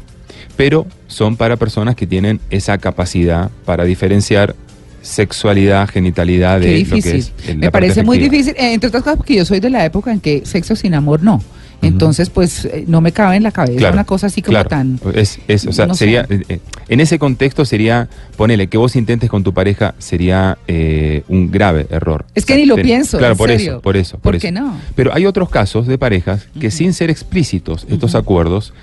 pero 0.58 0.88
son 1.08 1.38
para 1.38 1.58
personas 1.58 1.96
que 1.96 2.08
tienen 2.08 2.40
esa 2.50 2.78
capacidad 2.78 3.52
para 3.66 3.84
diferenciar 3.84 4.56
sexualidad, 5.02 5.88
genitalidad 5.88 6.60
de 6.60 6.66
Qué 6.66 6.72
lo 6.72 6.90
que 6.90 6.96
difícil. 6.96 7.16
es 7.16 7.48
la 7.48 7.56
Me 7.56 7.72
parece 7.72 8.04
muy 8.04 8.18
difícil, 8.18 8.54
eh, 8.58 8.74
entre 8.74 8.90
otras 8.90 9.04
cosas 9.04 9.18
porque 9.18 9.36
yo 9.36 9.46
soy 9.46 9.60
de 9.60 9.70
la 9.70 9.86
época 9.86 10.12
en 10.12 10.20
que 10.20 10.46
sexo 10.46 10.76
sin 10.76 10.94
amor 10.94 11.24
no. 11.24 11.42
Entonces, 11.82 12.30
pues 12.30 12.66
eh, 12.66 12.84
no 12.88 13.00
me 13.00 13.12
cabe 13.14 13.38
en 13.38 13.44
la 13.44 13.52
cabeza 13.52 13.78
Claro, 13.78 13.94
una 13.94 14.04
cosa 14.04 14.28
así 14.28 14.42
como 14.42 14.54
claro. 14.54 14.70
tan. 14.70 15.00
Es, 15.16 15.40
es, 15.48 15.66
o 15.66 15.72
sea, 15.72 15.86
no 15.88 15.96
sería, 15.96 16.26
eh, 16.30 16.44
eh, 16.50 16.60
en 16.90 17.00
ese 17.00 17.18
contexto 17.20 17.64
sería, 17.64 18.10
ponele, 18.36 18.68
que 18.68 18.78
vos 18.78 18.96
intentes 18.98 19.30
con 19.30 19.44
tu 19.44 19.54
pareja 19.54 19.96
sería 19.98 20.58
eh, 20.68 21.24
un 21.30 21.50
grave 21.52 21.88
error. 21.90 22.26
Es 22.36 22.46
que 22.46 22.54
O 22.54 22.56
sea, 22.56 22.62
ni 22.64 22.66
lo 22.68 22.76
ten- 22.76 22.86
pienso, 22.86 23.18
Claro, 23.18 23.34
en 23.34 23.38
por 23.38 23.50
serio. 23.50 23.72
eso, 23.74 23.82
por 23.82 23.96
eso. 23.98 24.18
¿Por 24.20 24.36
eso. 24.36 24.42
qué 24.42 24.52
no? 24.52 24.78
Pero 24.96 25.14
hay 25.14 25.26
otros 25.26 25.50
casos 25.50 25.88
de 25.88 25.98
parejas 25.98 26.48
que 26.60 26.70
sin 26.70 26.94
ser 26.94 27.10
explícitos 27.10 27.86
estos 27.90 28.14
acuerdos, 28.16 28.74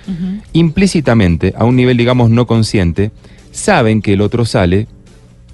implícitamente, 0.53 1.53
a 1.57 1.65
un 1.65 1.75
nivel, 1.75 1.97
digamos, 1.97 2.29
no 2.29 2.47
consciente, 2.47 3.11
saben 3.51 4.01
que 4.01 4.13
el 4.13 4.21
otro 4.21 4.45
sale, 4.45 4.87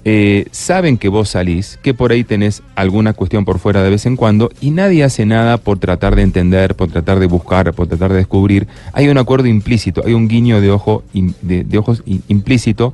eh, 0.06 0.46
saben 0.50 0.98
que 0.98 1.08
vos 1.08 1.30
salís, 1.30 1.78
que 1.82 1.94
por 1.94 2.12
ahí 2.12 2.24
tenés 2.24 2.62
alguna 2.74 3.14
cuestión 3.14 3.46
por 3.46 3.58
fuera 3.58 3.82
de 3.82 3.88
vez 3.88 4.04
en 4.04 4.16
cuando, 4.16 4.50
y 4.60 4.70
nadie 4.70 5.02
hace 5.02 5.24
nada 5.24 5.56
por 5.56 5.78
tratar 5.78 6.14
de 6.14 6.22
entender, 6.22 6.74
por 6.74 6.90
tratar 6.90 7.20
de 7.20 7.26
buscar, 7.26 7.72
por 7.72 7.86
tratar 7.86 8.10
de 8.12 8.18
descubrir. 8.18 8.68
Hay 8.92 9.08
un 9.08 9.16
acuerdo 9.16 9.48
implícito, 9.48 10.02
hay 10.04 10.12
un 10.12 10.28
guiño 10.28 10.60
de, 10.60 10.70
ojo, 10.70 11.04
de, 11.12 11.78
ojos 11.78 12.02
implícito 12.28 12.92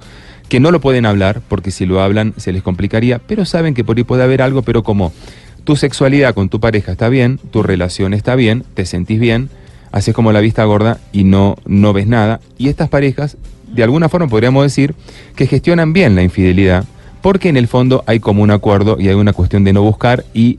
que 0.48 0.60
no 0.60 0.70
lo 0.70 0.80
pueden 0.80 1.04
hablar, 1.04 1.42
porque 1.48 1.72
si 1.72 1.84
lo 1.84 2.00
hablan 2.00 2.32
se 2.36 2.52
les 2.52 2.62
complicaría, 2.62 3.18
pero 3.18 3.44
saben 3.44 3.74
que 3.74 3.82
por 3.82 3.96
ahí 3.96 4.04
puede 4.04 4.22
haber 4.22 4.40
algo, 4.40 4.62
pero 4.62 4.84
como 4.84 5.12
tu 5.64 5.74
sexualidad 5.74 6.34
con 6.34 6.48
tu 6.48 6.60
pareja 6.60 6.92
está 6.92 7.08
bien, 7.08 7.38
tu 7.50 7.62
relación 7.64 8.14
está 8.14 8.36
bien, 8.36 8.64
te 8.74 8.86
sentís 8.86 9.18
bien, 9.18 9.50
haces 9.90 10.14
como 10.14 10.30
la 10.32 10.40
vista 10.40 10.64
gorda 10.64 11.00
y 11.12 11.24
no, 11.24 11.56
no 11.66 11.92
ves 11.92 12.06
nada. 12.06 12.40
Y 12.56 12.68
estas 12.68 12.88
parejas, 12.88 13.36
de 13.66 13.82
alguna 13.82 14.08
forma 14.08 14.28
podríamos 14.28 14.62
decir 14.62 14.94
que 15.34 15.46
gestionan 15.46 15.92
bien 15.92 16.14
la 16.14 16.22
infidelidad, 16.22 16.84
porque 17.22 17.48
en 17.48 17.56
el 17.56 17.68
fondo 17.68 18.02
hay 18.06 18.20
como 18.20 18.42
un 18.42 18.50
acuerdo 18.50 18.96
y 19.00 19.08
hay 19.08 19.14
una 19.14 19.32
cuestión 19.32 19.64
de 19.64 19.72
no 19.72 19.82
buscar 19.82 20.24
y 20.34 20.58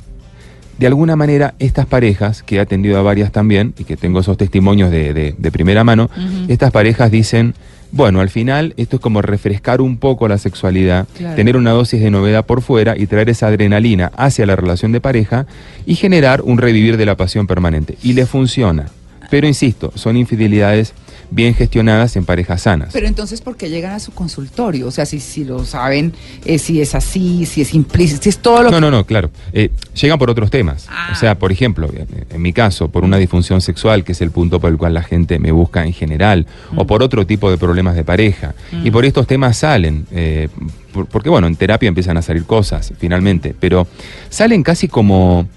de 0.77 0.87
alguna 0.87 1.15
manera 1.15 1.53
estas 1.59 1.85
parejas, 1.85 2.41
que 2.41 2.55
he 2.55 2.59
atendido 2.59 2.97
a 2.97 3.03
varias 3.03 3.31
también 3.31 3.73
y 3.77 3.83
que 3.83 3.97
tengo 3.97 4.19
esos 4.21 4.35
testimonios 4.37 4.89
de, 4.89 5.13
de- 5.13 5.35
de 5.37 5.51
primera 5.51 5.83
mano, 5.83 6.09
estas 6.47 6.71
parejas 6.71 7.11
dicen, 7.11 7.53
bueno, 7.91 8.19
al 8.19 8.29
final 8.29 8.73
esto 8.77 8.95
es 8.95 9.01
como 9.01 9.21
refrescar 9.21 9.79
un 9.81 9.97
poco 9.97 10.27
la 10.27 10.37
sexualidad, 10.39 11.07
Claro. 11.17 11.35
tener 11.35 11.55
una 11.57 11.71
dosis 11.71 12.01
de 12.01 12.09
novedad 12.09 12.45
por 12.47 12.61
fuera 12.63 12.97
y 12.97 13.05
traer 13.05 13.29
esa 13.29 13.47
adrenalina 13.47 14.11
hacia 14.15 14.45
la 14.47 14.55
relación 14.55 14.91
de 14.91 15.01
pareja 15.01 15.45
y 15.85 15.95
generar 15.95 16.41
un 16.41 16.57
revivir 16.57 16.97
de 16.97 17.05
la 17.05 17.15
pasión 17.15 17.45
permanente. 17.47 17.97
Y 18.01 18.13
le 18.13 18.25
funciona. 18.25 18.87
Pero 19.31 19.47
insisto, 19.47 19.91
son 19.95 20.15
infidelidades 20.17 20.93
bien 21.33 21.53
gestionadas 21.55 22.17
en 22.17 22.25
parejas 22.25 22.63
sanas. 22.63 22.89
Pero 22.91 23.07
entonces, 23.07 23.39
¿por 23.39 23.55
qué 23.55 23.69
llegan 23.69 23.93
a 23.93 23.99
su 24.01 24.11
consultorio? 24.11 24.85
O 24.87 24.91
sea, 24.91 25.05
si, 25.05 25.21
si 25.21 25.45
lo 25.45 25.63
saben, 25.63 26.11
eh, 26.43 26.59
si 26.59 26.81
es 26.81 26.93
así, 26.93 27.45
si 27.45 27.61
es 27.61 27.73
implícito, 27.73 28.21
si 28.23 28.27
es 28.29 28.39
todo 28.39 28.61
lo 28.63 28.69
No, 28.69 28.81
no, 28.81 28.91
no, 28.91 29.05
claro. 29.05 29.31
Eh, 29.53 29.69
llegan 29.95 30.19
por 30.19 30.29
otros 30.29 30.51
temas. 30.51 30.87
Ah. 30.89 31.11
O 31.13 31.15
sea, 31.15 31.39
por 31.39 31.53
ejemplo, 31.53 31.89
en, 32.29 32.41
mi 32.41 32.51
caso, 32.51 32.89
por 32.89 33.05
una 33.05 33.15
disfunción 33.15 33.61
sexual, 33.61 34.03
que 34.03 34.11
es 34.11 34.19
el 34.19 34.31
punto 34.31 34.59
por 34.59 34.69
el 34.69 34.77
cual 34.77 34.93
la 34.93 35.03
gente 35.03 35.39
me 35.39 35.53
busca 35.53 35.85
en 35.85 35.93
general, 35.93 36.45
o 36.75 36.85
por 36.85 37.01
otro 37.01 37.25
tipo 37.25 37.49
de 37.49 37.57
problemas 37.57 37.95
de 37.95 38.03
pareja. 38.03 38.53
Y 38.83 38.91
por 38.91 39.05
estos 39.05 39.25
temas 39.25 39.55
salen. 39.57 40.05
eh, 40.11 40.49
por- 40.91 41.05
porque, 41.07 41.29
bueno, 41.29 41.47
en 41.47 41.55
terapia 41.55 41.87
empiezan 41.87 42.17
a 42.17 42.21
salir 42.21 42.43
cosas, 42.43 42.91
finalmente. 42.99 43.55
Pero 43.57 43.87
salen 44.29 44.61
casi 44.63 44.89
como. 44.89 45.47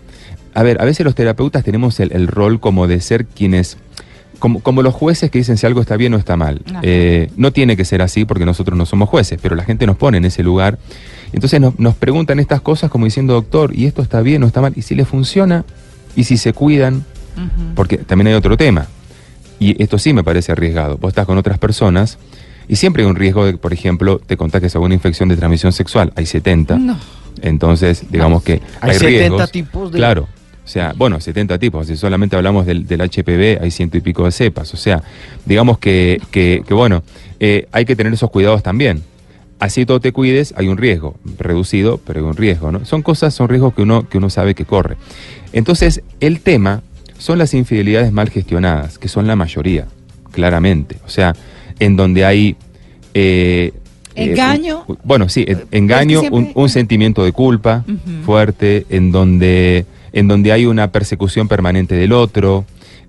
A 0.55 0.63
ver, 0.63 0.81
a 0.81 0.85
veces 0.85 1.05
los 1.05 1.15
terapeutas 1.15 1.65
tenemos 1.65 1.99
el, 2.01 2.13
el 2.13 2.27
rol 2.29 2.61
como 2.61 2.87
de 2.87 3.01
ser 3.01 3.27
quienes. 3.27 3.77
Como, 4.39 4.61
como 4.61 4.83
los 4.83 4.93
jueces 4.95 5.31
que 5.31 5.39
dicen 5.39 5.57
si 5.57 5.65
algo 5.67 5.81
está 5.81 5.97
bien 5.97 6.13
o 6.15 6.17
está 6.19 6.37
mal. 6.37 6.61
Eh, 6.83 7.31
no 7.37 7.53
tiene 7.53 7.77
que 7.77 7.85
ser 7.85 8.03
así 8.03 8.25
porque 8.25 8.45
nosotros 8.45 8.77
no 8.77 8.85
somos 8.85 9.09
jueces, 9.09 9.39
pero 9.41 9.55
la 9.57 9.65
gente 9.65 9.87
nos 9.87 9.97
pone 9.97 10.19
en 10.19 10.25
ese 10.27 10.43
lugar. 10.43 10.79
Entonces 11.33 11.61
nos, 11.61 11.79
nos 11.79 11.95
preguntan 11.95 12.39
estas 12.41 12.61
cosas 12.61 12.91
como 12.91 13.05
diciendo, 13.07 13.33
doctor, 13.35 13.75
¿y 13.75 13.87
esto 13.87 14.03
está 14.03 14.21
bien 14.21 14.43
o 14.43 14.47
está 14.47 14.61
mal? 14.61 14.73
¿Y 14.77 14.83
si 14.83 14.95
le 14.95 15.05
funciona? 15.05 15.65
¿Y 16.15 16.25
si 16.25 16.37
se 16.37 16.53
cuidan? 16.53 17.05
Porque 17.75 17.97
también 17.99 18.29
hay 18.29 18.35
otro 18.35 18.57
tema. 18.57 18.87
Y 19.59 19.81
esto 19.83 19.99
sí 19.99 20.13
me 20.13 20.23
parece 20.23 20.53
arriesgado. 20.53 20.99
Vos 20.99 21.09
estás 21.11 21.27
con 21.27 21.39
otras 21.39 21.59
personas 21.59 22.19
y 22.69 22.77
siempre 22.77 23.03
hay 23.03 23.09
un 23.09 23.17
riesgo 23.17 23.47
de 23.47 23.53
que, 23.53 23.59
por 23.59 23.73
ejemplo, 23.73 24.19
te 24.25 24.37
contagies 24.37 24.75
alguna 24.75 24.95
infección 24.95 25.29
de 25.29 25.37
transmisión 25.37 25.73
sexual. 25.73 26.13
Hay 26.17 26.27
70. 26.27 26.77
No. 26.77 26.99
Entonces, 27.41 28.05
digamos 28.11 28.43
que 28.43 28.55
hay, 28.81 28.91
Hay 28.91 28.99
70 28.99 29.07
riesgos. 29.09 29.51
tipos 29.53 29.93
de- 29.93 29.99
Claro. 29.99 30.29
O 30.65 30.69
sea, 30.69 30.95
bueno, 30.97 31.21
70 31.21 31.59
tipos. 31.59 31.87
Si 31.87 31.97
solamente 31.97 32.37
hablamos 32.37 32.65
del, 32.65 32.87
del 32.87 33.01
HPV, 33.03 33.63
hay 33.63 33.71
ciento 33.71 33.99
y 33.99 34.01
pico 34.01 34.25
de 34.25 34.33
cepas. 34.33 34.73
O 34.73 34.77
sea, 34.79 35.03
digamos 35.45 35.79
que, 35.79 36.21
que, 36.31 36.63
que, 36.67 36.73
bueno, 36.75 37.03
eh, 37.39 37.67
hay 37.71 37.85
que 37.85 37.95
tener 37.95 38.13
esos 38.15 38.31
cuidados 38.31 38.63
también. 38.63 39.03
Así 39.61 39.85
todo 39.87 40.01
te 40.01 40.13
cuides, 40.13 40.55
hay 40.57 40.69
un 40.69 40.79
riesgo. 40.79 41.17
Reducido, 41.39 42.01
pero 42.07 42.21
hay 42.21 42.27
un 42.27 42.37
riesgo, 42.37 42.73
¿no? 42.73 42.85
Son 42.87 43.03
cosas, 43.03 43.35
son 43.35 43.49
riesgos 43.49 43.75
que 43.75 43.83
uno, 43.83 44.09
que 44.09 44.17
uno 44.19 44.31
sabe 44.31 44.55
que 44.55 44.65
corre. 44.65 44.97
Entonces, 45.53 46.03
el 46.21 46.41
tema 46.41 46.83
son 47.19 47.39
las 47.39 47.53
infidelidades 47.55 48.11
mal 48.11 48.31
gestionadas, 48.31 48.99
que 48.99 49.09
son 49.09 49.27
la 49.27 49.37
mayoría, 49.37 49.87
claramente. 50.33 50.97
O 51.07 51.09
sea, 51.11 51.35
en 51.79 51.97
donde 51.97 52.25
hay... 52.25 52.57
eh, 53.15 53.73
eh, 54.17 54.31
Engaño. 54.31 54.85
un- 54.87 54.99
bueno, 55.05 55.29
sí, 55.29 55.45
eh, 55.47 55.57
que 55.71 55.77
engaño, 55.79 56.21
siempre- 56.21 56.39
un, 56.39 56.53
un 56.55 56.69
sentimiento 56.69 57.25
de 57.25 57.33
culpa 57.33 57.85
fuerte, 58.25 58.87
en 58.91 59.11
donde, 59.13 59.87
en 60.15 60.29
donde 60.29 60.53
hay 60.53 60.65
una 60.65 60.93
persecución 60.93 61.49
permanente 61.49 61.97
del 61.97 62.13
otro, 62.13 62.65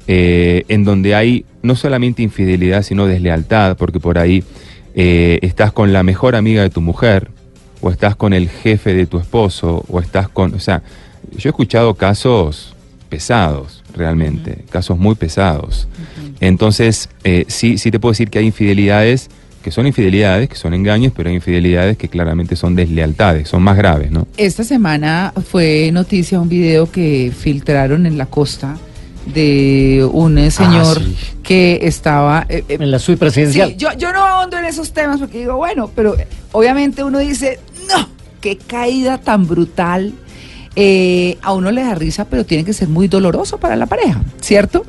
eh, 0.08 0.66
en 0.68 0.84
donde 0.84 1.14
hay 1.14 1.46
no 1.62 1.76
solamente 1.76 2.24
infidelidad, 2.24 2.82
sino 2.82 3.06
deslealtad, 3.06 3.78
porque 3.78 4.00
por 4.00 4.18
ahí 4.18 4.44
eh, 4.96 5.38
estás 5.44 5.72
con 5.72 5.94
la 5.94 6.02
mejor 6.02 6.36
amiga 6.36 6.64
de 6.64 6.72
tu 6.72 6.82
mujer, 6.82 7.30
o 7.80 7.92
estás 7.92 8.16
con 8.16 8.34
el 8.34 8.50
jefe 8.50 8.96
de 8.96 9.06
tu 9.06 9.20
esposo, 9.20 9.86
o 9.88 10.00
estás 10.00 10.28
con... 10.30 10.56
O 10.56 10.60
sea, 10.60 10.82
yo 11.38 11.50
he 11.50 11.52
escuchado 11.52 11.94
casos 11.94 12.76
pesados, 13.08 13.84
realmente, 13.94 14.66
casos 14.72 14.98
muy 14.98 15.14
pesados. 15.14 15.88
Entonces, 16.40 17.10
eh, 17.24 17.46
sí, 17.48 17.78
sí 17.78 17.92
te 17.92 18.00
puedo 18.00 18.14
decir 18.14 18.32
que 18.32 18.40
hay 18.40 18.48
infidelidades 18.48 19.30
que 19.66 19.72
son 19.72 19.88
infidelidades, 19.88 20.48
que 20.48 20.58
son 20.58 20.76
engaños, 20.76 21.12
pero 21.16 21.30
hay 21.30 21.36
infidelidades 21.36 21.98
que 21.98 22.08
claramente 22.08 22.56
son 22.56 22.76
deslealtades, 22.76 23.50
son 23.50 23.64
más 23.64 23.76
graves, 23.76 24.12
¿no? 24.12 24.28
Esta 24.38 24.64
semana 24.64 25.34
fue 25.50 25.90
noticia 25.92 26.40
un 26.40 26.50
video 26.50 26.92
que 26.92 27.34
filtraron 27.36 28.06
en 28.06 28.16
la 28.20 28.28
costa 28.28 28.78
de 29.34 30.08
un 30.14 30.38
eh, 30.38 30.52
señor 30.52 31.00
sí. 31.04 31.18
que 31.42 31.80
estaba... 31.82 32.46
eh, 32.48 32.64
eh, 32.70 32.78
En 32.80 32.92
la 32.92 33.00
suite 33.00 33.18
presidencial. 33.20 33.70
Sí, 33.70 33.76
yo, 33.80 33.92
yo 33.98 34.14
no 34.14 34.24
ahondo 34.24 34.56
en 34.60 34.66
esos 34.66 34.94
temas 34.94 35.20
porque 35.20 35.40
digo, 35.40 35.56
bueno, 35.56 35.90
pero 35.96 36.16
obviamente 36.52 37.04
uno 37.04 37.18
dice, 37.18 37.60
no, 37.90 38.08
qué 38.42 38.58
caída 38.58 39.18
tan 39.18 39.48
brutal. 39.48 40.14
Eh, 40.76 41.40
a 41.42 41.54
uno 41.54 41.72
le 41.72 41.84
da 41.84 41.96
risa, 41.96 42.26
pero 42.26 42.46
tiene 42.46 42.64
que 42.66 42.74
ser 42.74 42.88
muy 42.88 43.08
doloroso 43.08 43.58
para 43.58 43.76
la 43.76 43.88
pareja, 43.88 44.22
¿cierto? 44.42 44.86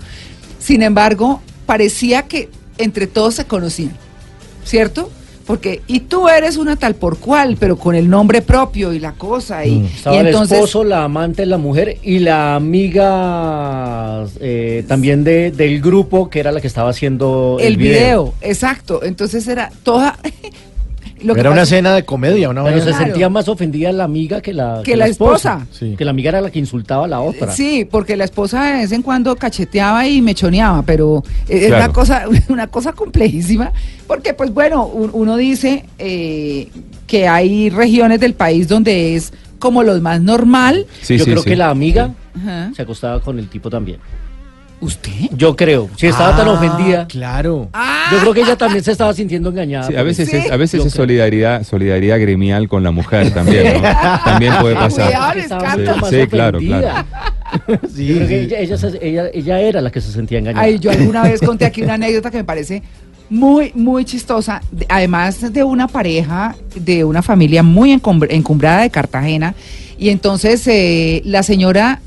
Sin 0.59 0.83
embargo, 0.83 1.40
parecía 1.64 2.25
que 2.25 2.50
entre 2.76 3.06
todos 3.06 3.37
se 3.37 3.47
conocían, 3.47 3.97
¿cierto? 4.66 5.11
Porque, 5.46 5.80
y 5.87 6.00
tú 6.00 6.28
eres 6.28 6.56
una 6.56 6.75
tal 6.75 6.96
por 6.96 7.18
cual, 7.18 7.56
pero 7.58 7.76
con 7.76 7.94
el 7.94 8.11
nombre 8.11 8.42
propio 8.42 8.92
y 8.92 8.99
la 8.99 9.12
cosa. 9.12 9.64
Y, 9.64 9.82
y 9.82 9.87
Estaba 9.87 10.18
el 10.18 10.26
esposo, 10.26 10.82
la 10.82 11.04
amante, 11.04 11.46
la 11.46 11.56
mujer 11.56 11.99
y 12.02 12.18
la 12.18 12.56
amiga 12.56 14.26
eh, 14.40 14.85
también 14.88 15.23
de, 15.23 15.52
del 15.52 15.80
grupo 15.80 16.28
que 16.28 16.40
era 16.40 16.50
la 16.50 16.61
que 16.61 16.66
estaba 16.66 16.90
haciendo 16.90 17.58
el, 17.61 17.66
el 17.68 17.76
video. 17.76 18.35
exacto. 18.40 19.04
Entonces 19.04 19.46
era 19.46 19.70
toda... 19.85 20.18
lo 21.26 21.35
que 21.35 21.40
Era 21.40 21.50
una 21.50 21.62
pasa- 21.62 21.75
escena 21.75 21.95
de 21.95 22.04
comedia, 22.04 22.49
una 22.49 22.64
Pero 22.64 22.78
se 22.78 22.85
Claro. 22.90 23.04
sentía 23.04 23.28
más 23.28 23.49
ofendida 23.49 23.92
la 23.92 24.04
amiga 24.04 24.40
que 24.40 24.52
la, 24.54 24.80
Que 24.85 24.97
la 24.97 25.06
esposa. 25.06 25.66
Sí. 25.71 25.95
Que 25.99 26.04
la 26.04 26.12
amiga 26.12 26.30
era 26.30 26.40
la 26.40 26.50
que 26.50 26.59
insultaba 26.59 27.04
a 27.04 27.09
la 27.09 27.21
otra. 27.21 27.50
Sí, 27.52 27.87
porque 27.90 28.16
la 28.16 28.25
esposa 28.25 28.64
de 28.64 28.73
vez 28.78 28.92
en 28.92 29.02
cuando 29.02 29.37
cacheteaba 29.37 30.06
y 30.06 30.23
mechoneaba, 30.23 30.83
pero 30.83 31.23
eh, 31.49 31.59
es 31.59 31.66
Claro. 31.66 31.85
una 31.85 31.92
cosa, 31.92 32.25
una 32.49 32.66
cosa 32.68 32.92
complejísima, 32.92 33.73
porque 34.06 34.33
pues 34.35 34.54
bueno, 34.54 34.87
un- 34.87 35.11
uno 35.12 35.37
dice 35.37 35.85
eh, 35.99 36.68
que 37.06 37.28
hay 37.28 37.71
regiones 37.71 38.21
del 38.21 38.35
país 38.35 38.68
donde 38.68 39.16
es 39.16 39.33
como 39.59 39.83
lo 39.83 40.00
más 40.00 40.21
normal. 40.21 40.87
Sí, 41.02 41.16
Yo 41.18 41.25
sí, 41.25 41.30
creo 41.30 41.42
sí. 41.42 41.50
que 41.50 41.56
la 41.56 41.71
amiga 41.71 42.14
se 42.75 42.83
acostaba 42.83 43.21
con 43.21 43.38
el 43.38 43.49
tipo 43.49 43.71
también. 43.71 43.99
¿Usted? 44.80 45.11
Yo 45.33 45.56
creo. 45.56 45.88
Si 45.97 46.06
estaba 46.06 46.37
tan 46.37 46.49
Ah, 46.49 46.52
ofendida, 46.52 47.06
Claro. 47.09 47.68
Yo 48.12 48.18
creo 48.21 48.35
que 48.35 48.40
ella 48.42 48.56
también 48.56 48.85
se 48.85 48.92
estaba 48.92 49.12
sintiendo 49.14 49.49
engañada. 49.50 49.88
Sí, 49.88 49.97
a 49.97 50.02
veces 50.02 50.28
Sí. 50.28 50.37
es, 50.37 50.50
a 50.50 50.56
veces 50.56 50.85
es 50.85 50.92
solidaridad, 50.92 51.64
solidaridad 51.64 52.21
gremial 52.21 52.68
con 52.68 52.83
la 52.83 52.90
mujer 52.90 53.33
también, 53.33 53.80
¿no? 53.83 53.83
También 54.25 54.52
puede 54.61 54.75
pasar. 54.75 55.06
Cuidado, 55.06 55.97
más 55.99 56.11
Sí, 56.11 56.26
claro. 56.28 56.59
Sí, 57.95 58.06
Yo 58.06 58.16
creo 58.16 58.28
que 58.28 58.38
sí. 58.38 58.45
ella, 58.47 58.59
ella, 58.59 58.76
se- 58.76 58.99
ella- 59.09 59.30
ella 59.33 59.61
era 59.61 59.80
la 59.80 59.90
que 59.90 60.00
se 60.00 60.12
sentía 60.12 60.38
engañada. 60.38 60.64
Ay, 60.64 60.78
yo 60.78 60.90
alguna 60.90 61.23
vez 61.23 61.40
conté 61.40 61.64
aquí 61.64 61.80
una 61.83 61.95
anécdota 61.95 62.30
que 62.30 62.38
me 62.38 62.45
parece 62.45 62.83
muy, 63.30 63.73
muy 63.75 64.04
chistosa. 64.04 64.61
De- 64.71 64.85
Además 64.88 65.52
de 65.52 65.64
una 65.64 65.88
pareja 65.88 66.54
de 66.75 67.02
una 67.04 67.23
familia 67.23 67.62
muy 67.62 67.92
encum- 67.92 68.26
encumbrada 68.30 68.83
de 68.83 68.90
Cartagena. 68.90 69.54
Y 69.99 70.11
entonces 70.11 70.66
eh, 70.66 71.23
la 71.25 71.42
señora, 71.42 72.00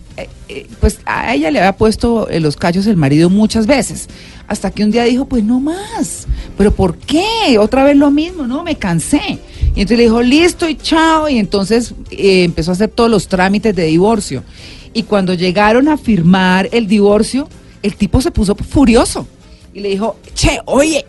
eh, 0.50 0.66
pues 0.80 1.00
a 1.06 1.36
ella 1.36 1.52
le 1.52 1.60
había 1.60 1.78
puesto 1.78 2.28
eh, 2.28 2.40
los 2.40 2.56
cachos 2.56 2.88
el 2.88 2.98
marido 2.98 3.30
muchas 3.30 3.68
veces. 3.68 4.10
Hasta 4.48 4.72
que 4.72 4.84
un 4.84 4.90
día 4.90 5.04
dijo, 5.04 5.26
pues 5.26 5.44
no 5.44 5.60
más. 5.60 6.26
¿Pero 6.58 6.74
por 6.74 6.98
qué? 6.98 7.60
Otra 7.60 7.84
vez 7.84 7.96
lo 7.96 8.10
mismo, 8.10 8.48
no, 8.48 8.64
me 8.64 8.76
cansé. 8.76 9.38
Y 9.76 9.82
entonces 9.82 9.98
le 9.98 10.04
dijo, 10.06 10.24
listo 10.24 10.68
y 10.68 10.76
chao. 10.76 11.30
Y 11.30 11.38
entonces 11.38 11.94
eh, 12.10 12.46
empezó 12.46 12.72
a 12.72 12.74
hacer 12.74 12.90
todos 12.90 13.12
los 13.12 13.28
trámites 13.28 13.76
de 13.76 13.86
divorcio. 13.86 14.44
Y 14.92 15.04
cuando 15.04 15.36
llegaron 15.36 15.88
a 15.88 15.98
firmar 15.98 16.68
el 16.72 16.88
divorcio, 16.88 17.48
el 17.84 17.96
tipo 17.96 18.20
se 18.20 18.32
puso 18.32 18.56
furioso 18.56 19.28
y 19.72 19.82
le 19.82 19.90
dijo, 19.90 20.18
che, 20.34 20.60
oye, 20.66 21.06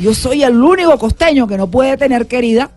yo 0.00 0.14
soy 0.14 0.42
el 0.42 0.60
único 0.60 0.98
costeño 0.98 1.46
que 1.46 1.56
no 1.56 1.70
puede 1.70 1.96
tener 1.96 2.26
querida. 2.26 2.72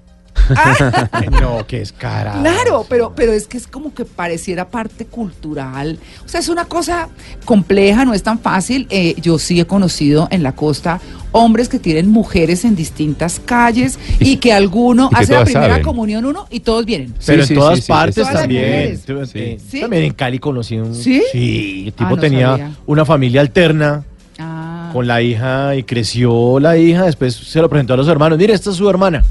Ah, 0.50 1.21
No, 1.41 1.65
que 1.67 1.81
es 1.81 1.91
cara. 1.91 2.33
claro, 2.41 2.85
pero, 2.89 3.13
pero 3.15 3.31
es 3.33 3.47
que 3.47 3.57
es 3.57 3.67
como 3.67 3.93
que 3.93 4.05
pareciera 4.05 4.67
parte 4.69 5.05
cultural. 5.05 6.00
O 6.25 6.27
sea, 6.27 6.39
es 6.39 6.50
una 6.50 6.65
cosa 6.65 7.09
compleja, 7.45 8.05
no 8.05 8.13
es 8.13 8.23
tan 8.23 8.39
fácil. 8.39 8.88
Eh, 8.89 9.15
yo 9.21 9.39
sí 9.39 9.59
he 9.59 9.65
conocido 9.65 10.27
en 10.31 10.43
la 10.43 10.53
costa 10.53 11.00
hombres 11.31 11.67
que 11.67 11.79
tienen 11.79 12.09
mujeres 12.09 12.63
en 12.63 12.75
distintas 12.75 13.39
calles 13.43 13.97
y, 14.19 14.38
que 14.38 14.53
alguno 14.53 15.09
y 15.12 15.15
que 15.15 15.21
hace 15.23 15.33
la 15.33 15.43
primera 15.45 15.67
saben. 15.69 15.83
comunión 15.83 16.25
uno 16.25 16.45
y 16.51 16.59
todos 16.59 16.85
vienen. 16.85 17.13
Pero 17.25 17.41
Sí, 17.43 17.47
sí, 17.47 17.53
en 17.53 17.59
todas 17.59 17.75
sí, 17.77 17.81
sí, 17.83 17.88
partes 17.91 18.31
también. 18.31 18.63
eh, 19.33 19.57
¿Sí? 19.69 19.81
También 19.81 20.03
en 20.03 20.13
Cali 20.13 20.39
conocí 20.39 20.77
un. 20.77 20.93
¿Sí? 20.93 21.23
Sí, 21.31 21.83
el 21.88 21.93
Ah, 21.93 21.97
tipo 21.97 22.09
no 22.15 22.21
tenía 22.21 22.47
sabía. 22.50 22.71
una 22.85 23.05
familia 23.05 23.41
alterna 23.41 24.03
Ah. 24.39 24.89
con 24.93 25.05
la 25.07 25.21
hija 25.21 25.75
y 25.75 25.83
creció 25.83 26.59
la 26.59 26.77
hija. 26.77 27.05
Después 27.05 27.33
se 27.35 27.59
lo 27.62 27.69
presentó 27.69 27.93
a 27.93 27.97
los 27.97 28.07
hermanos. 28.07 28.38
Mire, 28.38 28.53
esta 28.53 28.69
es 28.71 28.75
su 28.75 28.89
hermana. 28.89 29.23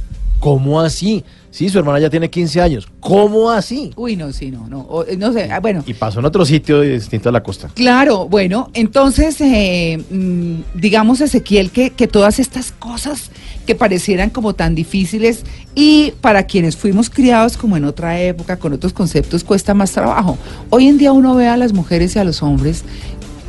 ¿Cómo 0.43 0.81
así? 0.81 1.25
Sí, 1.53 1.69
su 1.69 1.79
hermana 1.79 2.01
ya 2.01 2.11
tiene 2.11 2.29
15 2.29 2.61
años. 2.61 2.89
¿Cómo 2.99 3.49
así? 3.49 3.93
Uy, 3.95 4.17
no, 4.17 4.33
sí, 4.33 4.51
no, 4.51 4.67
no. 4.67 4.81
o, 4.81 5.05
eh, 5.05 5.17
no 5.17 5.33
sé, 5.33 5.49
ah, 5.53 5.61
bueno. 5.61 5.85
Y 5.87 5.95
pasó 5.95 6.19
en 6.19 6.25
otro 6.25 6.45
sitio 6.45 6.81
distinto 6.81 7.29
a 7.29 7.33
la 7.33 7.45
costa. 7.45 7.71
Claro, 7.75 8.27
bueno, 8.27 8.69
entonces, 8.75 9.41
eh, 9.41 10.03
mm, 10.11 10.81
digamos, 10.81 11.21
Ezequiel, 11.21 11.71
que, 11.71 11.91
que 11.91 12.09
todas 12.09 12.41
estas 12.41 12.73
cosas 12.73 13.31
que 13.67 13.77
parecieran 13.77 14.31
como 14.31 14.55
tan 14.55 14.75
difíciles 14.75 15.45
y 15.77 16.13
para 16.21 16.43
quienes 16.47 16.77
fuimos 16.77 17.09
criados 17.09 17.57
como 17.57 17.77
en 17.77 17.85
otra 17.85 18.21
época, 18.21 18.57
con 18.57 18.73
otros 18.73 18.93
conceptos, 18.93 19.45
cuesta 19.45 19.75
más 19.75 19.93
trabajo. 19.93 20.39
Hoy 20.71 20.89
en 20.89 20.99
día 20.99 21.13
uno 21.13 21.37
ve 21.37 21.47
a 21.47 21.57
las 21.57 21.73
mujeres 21.73 22.17
y 22.17 22.19
a 22.19 22.25
los 22.25 22.43
hombres 22.43 22.83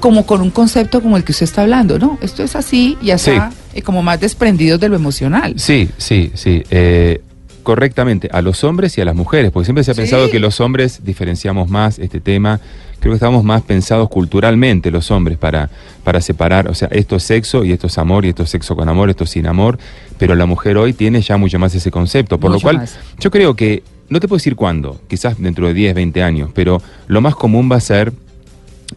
como 0.03 0.25
con 0.25 0.41
un 0.41 0.49
concepto 0.51 0.99
como 1.01 1.15
el 1.15 1.23
que 1.23 1.31
usted 1.31 1.45
está 1.45 1.61
hablando, 1.61 1.97
¿no? 1.97 2.17
Esto 2.21 2.43
es 2.43 2.57
así 2.57 2.97
y 3.01 3.11
así, 3.11 3.31
Sí. 3.31 3.37
y 3.77 3.81
como 3.83 4.03
más 4.03 4.19
desprendidos 4.19 4.77
de 4.81 4.89
lo 4.89 4.97
emocional. 4.97 5.53
Sí, 5.55 5.87
sí, 5.97 6.29
sí. 6.33 6.61
eh, 6.71 7.21
correctamente, 7.63 8.27
a 8.33 8.41
los 8.41 8.65
hombres 8.65 8.97
y 8.97 9.01
a 9.01 9.05
las 9.05 9.15
mujeres, 9.15 9.49
porque 9.51 9.63
siempre 9.63 9.85
se 9.85 9.91
ha 9.91 9.93
Sí. 9.93 10.01
pensado 10.01 10.29
que 10.29 10.39
los 10.41 10.59
hombres 10.59 11.05
diferenciamos 11.05 11.69
más 11.69 11.99
este 11.99 12.19
tema. 12.19 12.59
Creo 12.99 13.13
que 13.13 13.15
estamos 13.15 13.45
más 13.45 13.61
pensados 13.61 14.09
culturalmente 14.09 14.91
los 14.91 15.09
hombres 15.09 15.37
para, 15.37 15.69
para 16.03 16.19
separar, 16.19 16.67
o 16.67 16.73
sea, 16.75 16.89
esto 16.91 17.15
es 17.15 17.23
sexo 17.23 17.63
y 17.63 17.71
esto 17.71 17.87
es 17.87 17.97
amor 17.97 18.25
y 18.25 18.29
esto 18.29 18.43
es 18.43 18.49
sexo 18.49 18.75
con 18.75 18.89
amor, 18.89 19.09
esto 19.09 19.23
es 19.23 19.29
sin 19.29 19.47
amor, 19.47 19.79
pero 20.17 20.35
la 20.35 20.45
mujer 20.45 20.75
hoy 20.75 20.91
tiene 20.91 21.21
ya 21.21 21.37
mucho 21.37 21.57
más 21.59 21.73
ese 21.75 21.91
concepto, 21.91 22.37
por 22.37 22.51
Mucho 22.51 22.59
lo 22.59 22.61
cual 22.63 22.77
más. 22.79 22.97
yo 23.21 23.31
creo 23.31 23.55
que, 23.55 23.83
no 24.09 24.19
te 24.19 24.27
puedo 24.27 24.39
decir 24.39 24.57
cuándo, 24.57 24.99
quizás 25.07 25.39
dentro 25.41 25.65
de 25.67 25.73
10, 25.73 25.95
20 25.95 26.21
años, 26.21 26.49
pero 26.53 26.81
lo 27.07 27.21
más 27.21 27.35
común 27.35 27.69
va 27.71 27.77
a 27.77 27.79
ser, 27.79 28.11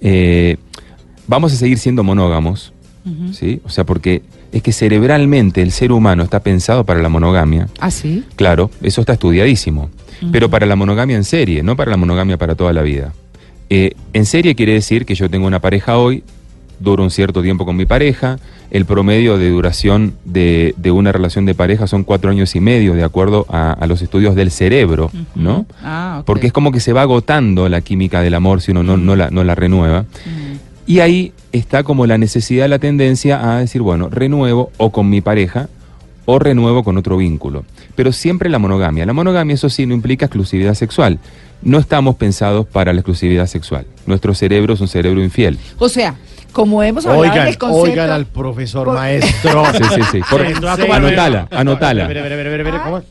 eh, 0.01 0.57
vamos 1.26 1.52
a 1.52 1.56
seguir 1.56 1.78
siendo 1.78 2.02
monógamos. 2.02 2.73
¿sí? 3.33 3.61
O 3.64 3.68
sea, 3.68 3.85
porque 3.85 4.23
es 4.52 4.62
que 4.62 4.73
cerebralmente 4.73 5.62
el 5.62 5.71
ser 5.71 5.92
humano 5.92 6.25
está 6.25 6.40
pensado 6.40 6.85
para 6.85 7.00
la 7.00 7.09
monogamia. 7.09 7.68
¿Ah, 7.78 7.90
sí? 7.90 8.25
Claro, 8.35 8.71
eso 8.83 9.00
está 9.00 9.12
estudiadísimo. 9.12 9.90
Pero 10.33 10.49
para 10.49 10.66
la 10.66 10.76
monogamia 10.76 11.16
en 11.16 11.25
serie, 11.25 11.62
no 11.62 11.76
para 11.76 11.90
la 11.90 11.97
monogamia 11.97 12.37
para 12.37 12.54
toda 12.54 12.73
la 12.73 12.83
vida. 12.83 13.12
Eh, 13.68 13.92
en 14.12 14.25
serie 14.25 14.54
quiere 14.54 14.73
decir 14.73 15.04
que 15.04 15.14
yo 15.14 15.28
tengo 15.28 15.47
una 15.47 15.61
pareja 15.61 15.99
hoy, 15.99 16.25
duro 16.78 17.02
un 17.02 17.11
cierto 17.11 17.42
tiempo 17.42 17.64
con 17.64 17.76
mi 17.76 17.85
pareja, 17.85 18.38
el 18.71 18.85
promedio 18.85 19.38
de 19.38 19.50
duración 19.50 20.14
de, 20.25 20.75
de 20.76 20.90
una 20.90 21.12
relación 21.12 21.47
de 21.47 21.54
pareja 21.54 21.87
son 21.87 22.04
cuatro 22.04 22.30
años 22.30 22.54
y 22.56 22.61
medio, 22.61 22.95
de 22.95 23.04
acuerdo 23.04 23.47
a, 23.49 23.73
a 23.73 23.87
los 23.87 24.02
estudios 24.02 24.35
del 24.35 24.50
cerebro, 24.50 25.11
¿no? 25.35 25.66
Ah, 25.83 26.18
ok. 26.21 26.26
Porque 26.26 26.47
es 26.49 26.52
como 26.52 26.73
que 26.73 26.80
se 26.80 26.92
va 26.92 27.02
agotando 27.02 27.68
la 27.68 27.80
química 27.80 28.23
del 28.23 28.35
amor 28.35 28.61
si 28.61 28.73
uno 28.73 28.83
no, 28.83 28.97
no, 28.97 29.16
la, 29.16 29.30
no 29.30 29.45
la 29.45 29.54
renueva. 29.54 30.02
Mm. 30.02 30.56
Y 30.87 31.00
ahí 31.00 31.33
está 31.52 31.83
como 31.83 32.07
la 32.07 32.16
necesidad, 32.16 32.69
la 32.69 32.78
tendencia 32.78 33.52
a 33.52 33.59
decir, 33.59 33.83
bueno, 33.83 34.09
renuevo 34.09 34.71
o 34.76 34.90
con 34.93 35.09
mi 35.11 35.21
pareja 35.21 35.69
o 36.26 36.38
renuevo 36.38 36.85
con 36.85 36.97
otro 36.97 37.16
vínculo. 37.16 37.64
Pero 37.95 38.12
siempre 38.12 38.49
la 38.49 38.59
monogamia. 38.59 39.05
La 39.07 39.12
monogamia, 39.12 39.55
eso 39.55 39.69
sí, 39.69 39.87
no 39.87 39.95
implica 39.95 40.26
exclusividad 40.26 40.75
sexual. 40.75 41.19
No 41.62 41.78
estamos 41.78 42.16
pensados 42.16 42.66
para 42.66 42.93
la 42.93 43.00
exclusividad 43.00 43.47
sexual. 43.47 43.87
Nuestro 44.07 44.35
cerebro 44.35 44.75
es 44.75 44.81
un 44.81 44.88
cerebro 44.88 45.23
infiel. 45.23 45.59
O 45.78 45.88
sea, 45.88 46.14
como 46.52 46.83
hemos 46.83 47.05
hablado 47.07 47.23
Oigan, 47.23 47.47
del 47.47 47.59
concepto... 47.59 47.83
oigan 47.83 48.11
al 48.11 48.26
profesor 48.26 48.93
maestro. 48.93 49.64
Sí, 49.73 49.85
sí, 49.95 50.00
sí. 50.12 50.21
Por- 50.31 50.43
anotala, 50.93 51.49
anotala. 51.50 52.09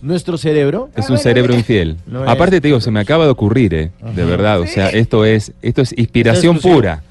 Nuestro 0.01 0.37
cerebro. 0.37 0.89
Es 0.95 1.09
un 1.09 1.17
cerebro 1.17 1.53
infiel. 1.55 1.97
No 2.07 2.23
es. 2.23 2.29
Aparte 2.29 2.61
te 2.61 2.67
digo, 2.67 2.79
se 2.79 2.91
me 2.91 2.99
acaba 2.99 3.25
de 3.25 3.31
ocurrir, 3.31 3.73
eh, 3.73 3.91
de 4.15 4.25
verdad. 4.25 4.61
O 4.61 4.67
sea, 4.67 4.89
esto 4.89 5.25
es, 5.25 5.51
esto 5.61 5.81
es 5.81 5.93
inspiración 5.97 6.59
pura. 6.59 7.01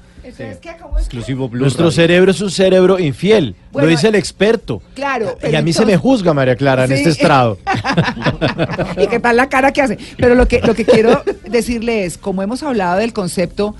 Entonces, 0.43 0.57
¿qué? 0.61 0.81
¿Cómo 0.81 0.97
es? 0.97 1.03
Exclusivo 1.03 1.49
Blue 1.49 1.61
Nuestro 1.61 1.85
Radio. 1.85 1.95
cerebro 1.95 2.31
es 2.31 2.41
un 2.41 2.51
cerebro 2.51 2.99
infiel. 2.99 3.55
Bueno, 3.71 3.87
lo 3.87 3.91
dice 3.91 4.07
el 4.07 4.15
experto. 4.15 4.81
Claro. 4.93 5.37
Y 5.49 5.55
a 5.55 5.61
mí 5.61 5.73
se 5.73 5.85
me 5.85 5.97
juzga, 5.97 6.33
María 6.33 6.55
Clara, 6.55 6.85
en 6.85 6.91
este 6.91 7.09
estrado. 7.09 7.57
y 9.01 9.07
qué 9.07 9.19
tal 9.19 9.37
la 9.37 9.49
cara 9.49 9.71
que 9.71 9.81
hace. 9.81 9.97
Pero 10.17 10.35
lo 10.35 10.47
que, 10.47 10.61
lo 10.61 10.73
que 10.75 10.85
quiero 10.85 11.23
decirle 11.49 12.05
es, 12.05 12.17
como 12.17 12.41
hemos 12.41 12.63
hablado 12.63 12.99
del 12.99 13.13
concepto 13.13 13.75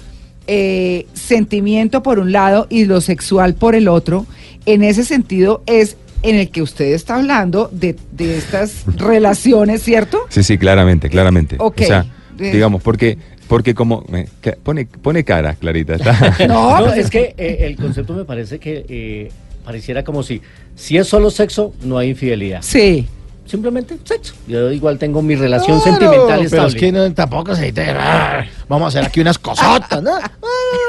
eh, 0.48 1.08
sentimiento 1.14 2.04
por 2.04 2.20
un 2.20 2.32
lado 2.32 2.68
y 2.70 2.86
lo 2.86 3.02
sexual 3.02 3.56
por 3.56 3.76
el 3.76 3.88
otro, 3.88 4.26
en 4.66 4.84
ese 4.84 5.04
sentido 5.04 5.64
es 5.66 5.98
en 6.22 6.36
el 6.36 6.50
que 6.50 6.62
usted 6.62 6.94
está 6.94 7.16
hablando 7.16 7.70
de, 7.72 7.96
de 8.12 8.38
estas 8.38 8.84
relaciones, 8.98 9.84
¿cierto? 9.84 10.20
Sí, 10.30 10.44
sí, 10.44 10.58
claramente, 10.58 11.10
claramente. 11.10 11.56
Ok. 11.60 11.82
O 11.82 11.86
sea, 11.86 12.06
digamos, 12.38 12.82
porque 12.82 13.18
Porque 13.48 13.74
como... 13.76 14.04
me- 14.10 14.28
que- 14.42 14.54
pone, 14.54 14.86
pone 14.86 15.24
cara, 15.24 15.56
Clarita. 15.56 15.96
está. 15.96 16.48
No, 16.48 16.78
No, 16.80 16.86
pues 16.86 16.98
es 16.98 17.10
que 17.10 17.36
eh, 17.38 17.58
el 17.62 17.76
concepto 17.76 18.14
me 18.14 18.26
parece 18.26 18.60
que 18.60 18.86
eh, 18.90 19.32
pareciera 19.64 20.04
como 20.04 20.24
si, 20.24 20.42
si 20.76 20.98
es 20.98 21.08
solo 21.08 21.30
sexo, 21.30 21.74
no 21.84 21.98
hay 21.98 22.10
infidelidad. 22.10 22.62
Sí. 22.62 23.08
Simplemente 23.46 23.96
sexo. 24.04 24.34
Yo 24.48 24.72
igual 24.72 24.98
tengo 24.98 25.22
mi 25.22 25.36
relación 25.36 25.80
Claro, 25.80 26.00
sentimental 26.00 26.28
Pero 26.40 26.42
estable. 26.44 26.68
es 26.70 26.76
que 26.76 26.92
no, 26.92 27.14
tampoco 27.14 27.56
se 27.56 27.66
dice, 27.72 27.92
"Ah, 27.92 28.44
vamos 28.68 28.86
a 28.86 28.88
hacer 29.00 29.08
aquí 29.08 29.20
unas 29.22 29.38
cosotas, 29.38 30.02
¿no? 30.02 30.16
Ah, 30.16 30.32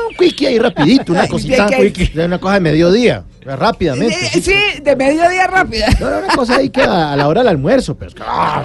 un 0.08 0.16
quickie 0.16 0.46
ahí 0.46 0.58
rapidito, 0.58 1.12
una 1.12 1.28
cosita, 1.28 1.68
una 2.14 2.38
cosa 2.38 2.54
de 2.54 2.60
mediodía, 2.60 3.24
rápidamente. 3.54 4.16
Eh, 4.34 4.40
Sí, 4.40 4.80
de 4.82 4.96
mediodía 4.96 5.46
rápida. 5.46 5.86
No, 6.00 6.10
no, 6.10 6.18
una 6.18 6.34
cosa 6.34 6.56
ahí 6.56 6.70
que 6.70 6.82
a, 6.82 7.12
a 7.12 7.16
la 7.16 7.28
hora 7.28 7.42
del 7.42 7.48
almuerzo, 7.48 7.94
pero 7.94 8.08
es 8.08 8.14
que 8.14 8.22
ah, 8.26 8.64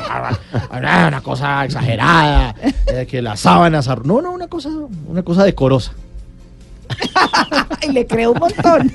ah, 0.54 0.70
ah, 0.72 1.06
una 1.08 1.22
cosa 1.22 1.64
exagerada, 1.66 2.56
eh, 2.88 3.06
que 3.10 3.22
las 3.22 3.42
sábanas, 3.42 3.88
no, 4.04 4.22
no, 4.22 4.32
una 4.32 4.48
cosa, 4.48 4.70
una 5.08 5.24
cosa 5.24 5.44
decorosa. 5.44 5.94
Y 7.84 7.92
le 7.94 8.06
creo 8.06 8.32
un 8.34 8.40
montón. 8.40 8.92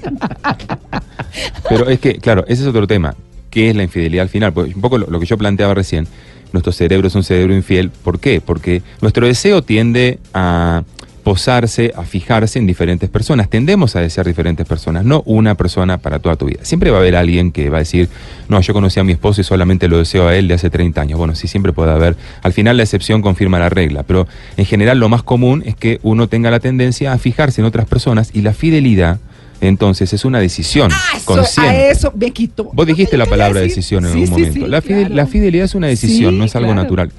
Pero 1.68 1.88
es 1.88 1.98
que, 1.98 2.18
claro, 2.18 2.44
ese 2.46 2.62
es 2.62 2.68
otro 2.68 2.86
tema. 2.86 3.14
¿Qué 3.50 3.70
es 3.70 3.76
la 3.76 3.82
infidelidad 3.82 4.22
al 4.22 4.28
final? 4.28 4.52
Pues 4.52 4.74
un 4.74 4.80
poco 4.80 4.98
lo, 4.98 5.06
lo 5.08 5.18
que 5.18 5.26
yo 5.26 5.36
planteaba 5.36 5.74
recién. 5.74 6.06
Nuestro 6.52 6.72
cerebro 6.72 7.08
es 7.08 7.14
un 7.14 7.24
cerebro 7.24 7.54
infiel. 7.54 7.90
¿Por 7.90 8.20
qué? 8.20 8.40
Porque 8.40 8.82
nuestro 9.00 9.26
deseo 9.26 9.62
tiende 9.62 10.20
a 10.32 10.84
posarse, 11.26 11.92
a 11.96 12.04
fijarse 12.04 12.56
en 12.60 12.68
diferentes 12.68 13.10
personas. 13.10 13.50
Tendemos 13.50 13.96
a 13.96 14.00
desear 14.00 14.24
diferentes 14.28 14.64
personas, 14.64 15.04
no 15.04 15.24
una 15.26 15.56
persona 15.56 15.98
para 15.98 16.20
toda 16.20 16.36
tu 16.36 16.46
vida. 16.46 16.60
Siempre 16.62 16.92
va 16.92 16.98
a 16.98 17.00
haber 17.00 17.16
alguien 17.16 17.50
que 17.50 17.68
va 17.68 17.78
a 17.78 17.80
decir, 17.80 18.08
no, 18.48 18.60
yo 18.60 18.72
conocí 18.72 19.00
a 19.00 19.02
mi 19.02 19.10
esposo 19.10 19.40
y 19.40 19.44
solamente 19.44 19.88
lo 19.88 19.98
deseo 19.98 20.28
a 20.28 20.36
él 20.36 20.46
de 20.46 20.54
hace 20.54 20.70
30 20.70 21.00
años. 21.00 21.18
Bueno, 21.18 21.34
sí, 21.34 21.48
siempre 21.48 21.72
puede 21.72 21.90
haber. 21.90 22.16
Al 22.44 22.52
final 22.52 22.76
la 22.76 22.84
excepción 22.84 23.22
confirma 23.22 23.58
la 23.58 23.68
regla, 23.68 24.04
pero 24.04 24.28
en 24.56 24.66
general 24.66 25.00
lo 25.00 25.08
más 25.08 25.24
común 25.24 25.64
es 25.66 25.74
que 25.74 25.98
uno 26.04 26.28
tenga 26.28 26.52
la 26.52 26.60
tendencia 26.60 27.12
a 27.12 27.18
fijarse 27.18 27.60
en 27.60 27.64
otras 27.64 27.86
personas 27.86 28.30
y 28.32 28.42
la 28.42 28.52
fidelidad, 28.52 29.18
entonces, 29.60 30.12
es 30.12 30.24
una 30.24 30.38
decisión 30.38 30.92
Ah, 30.92 31.16
eso- 31.16 31.24
consciente. 31.24 31.70
a 31.76 31.90
eso 31.90 32.12
me 32.16 32.30
quitó. 32.30 32.70
Vos 32.72 32.86
dijiste 32.86 33.16
la 33.16 33.26
palabra 33.26 33.58
decisión 33.58 34.04
en 34.06 34.12
Sí, 34.12 34.22
algún 34.22 34.26
sí, 34.26 34.42
momento. 34.42 34.64
sí, 34.66 34.70
la, 34.70 34.80
fide- 34.80 35.00
claro. 35.00 35.14
la 35.16 35.26
fidelidad 35.26 35.64
es 35.64 35.74
una 35.74 35.88
decisión, 35.88 36.38
no 36.38 36.44
es 36.44 36.54
algo 36.54 36.68
claro. 36.68 36.82
natural. 36.82 37.10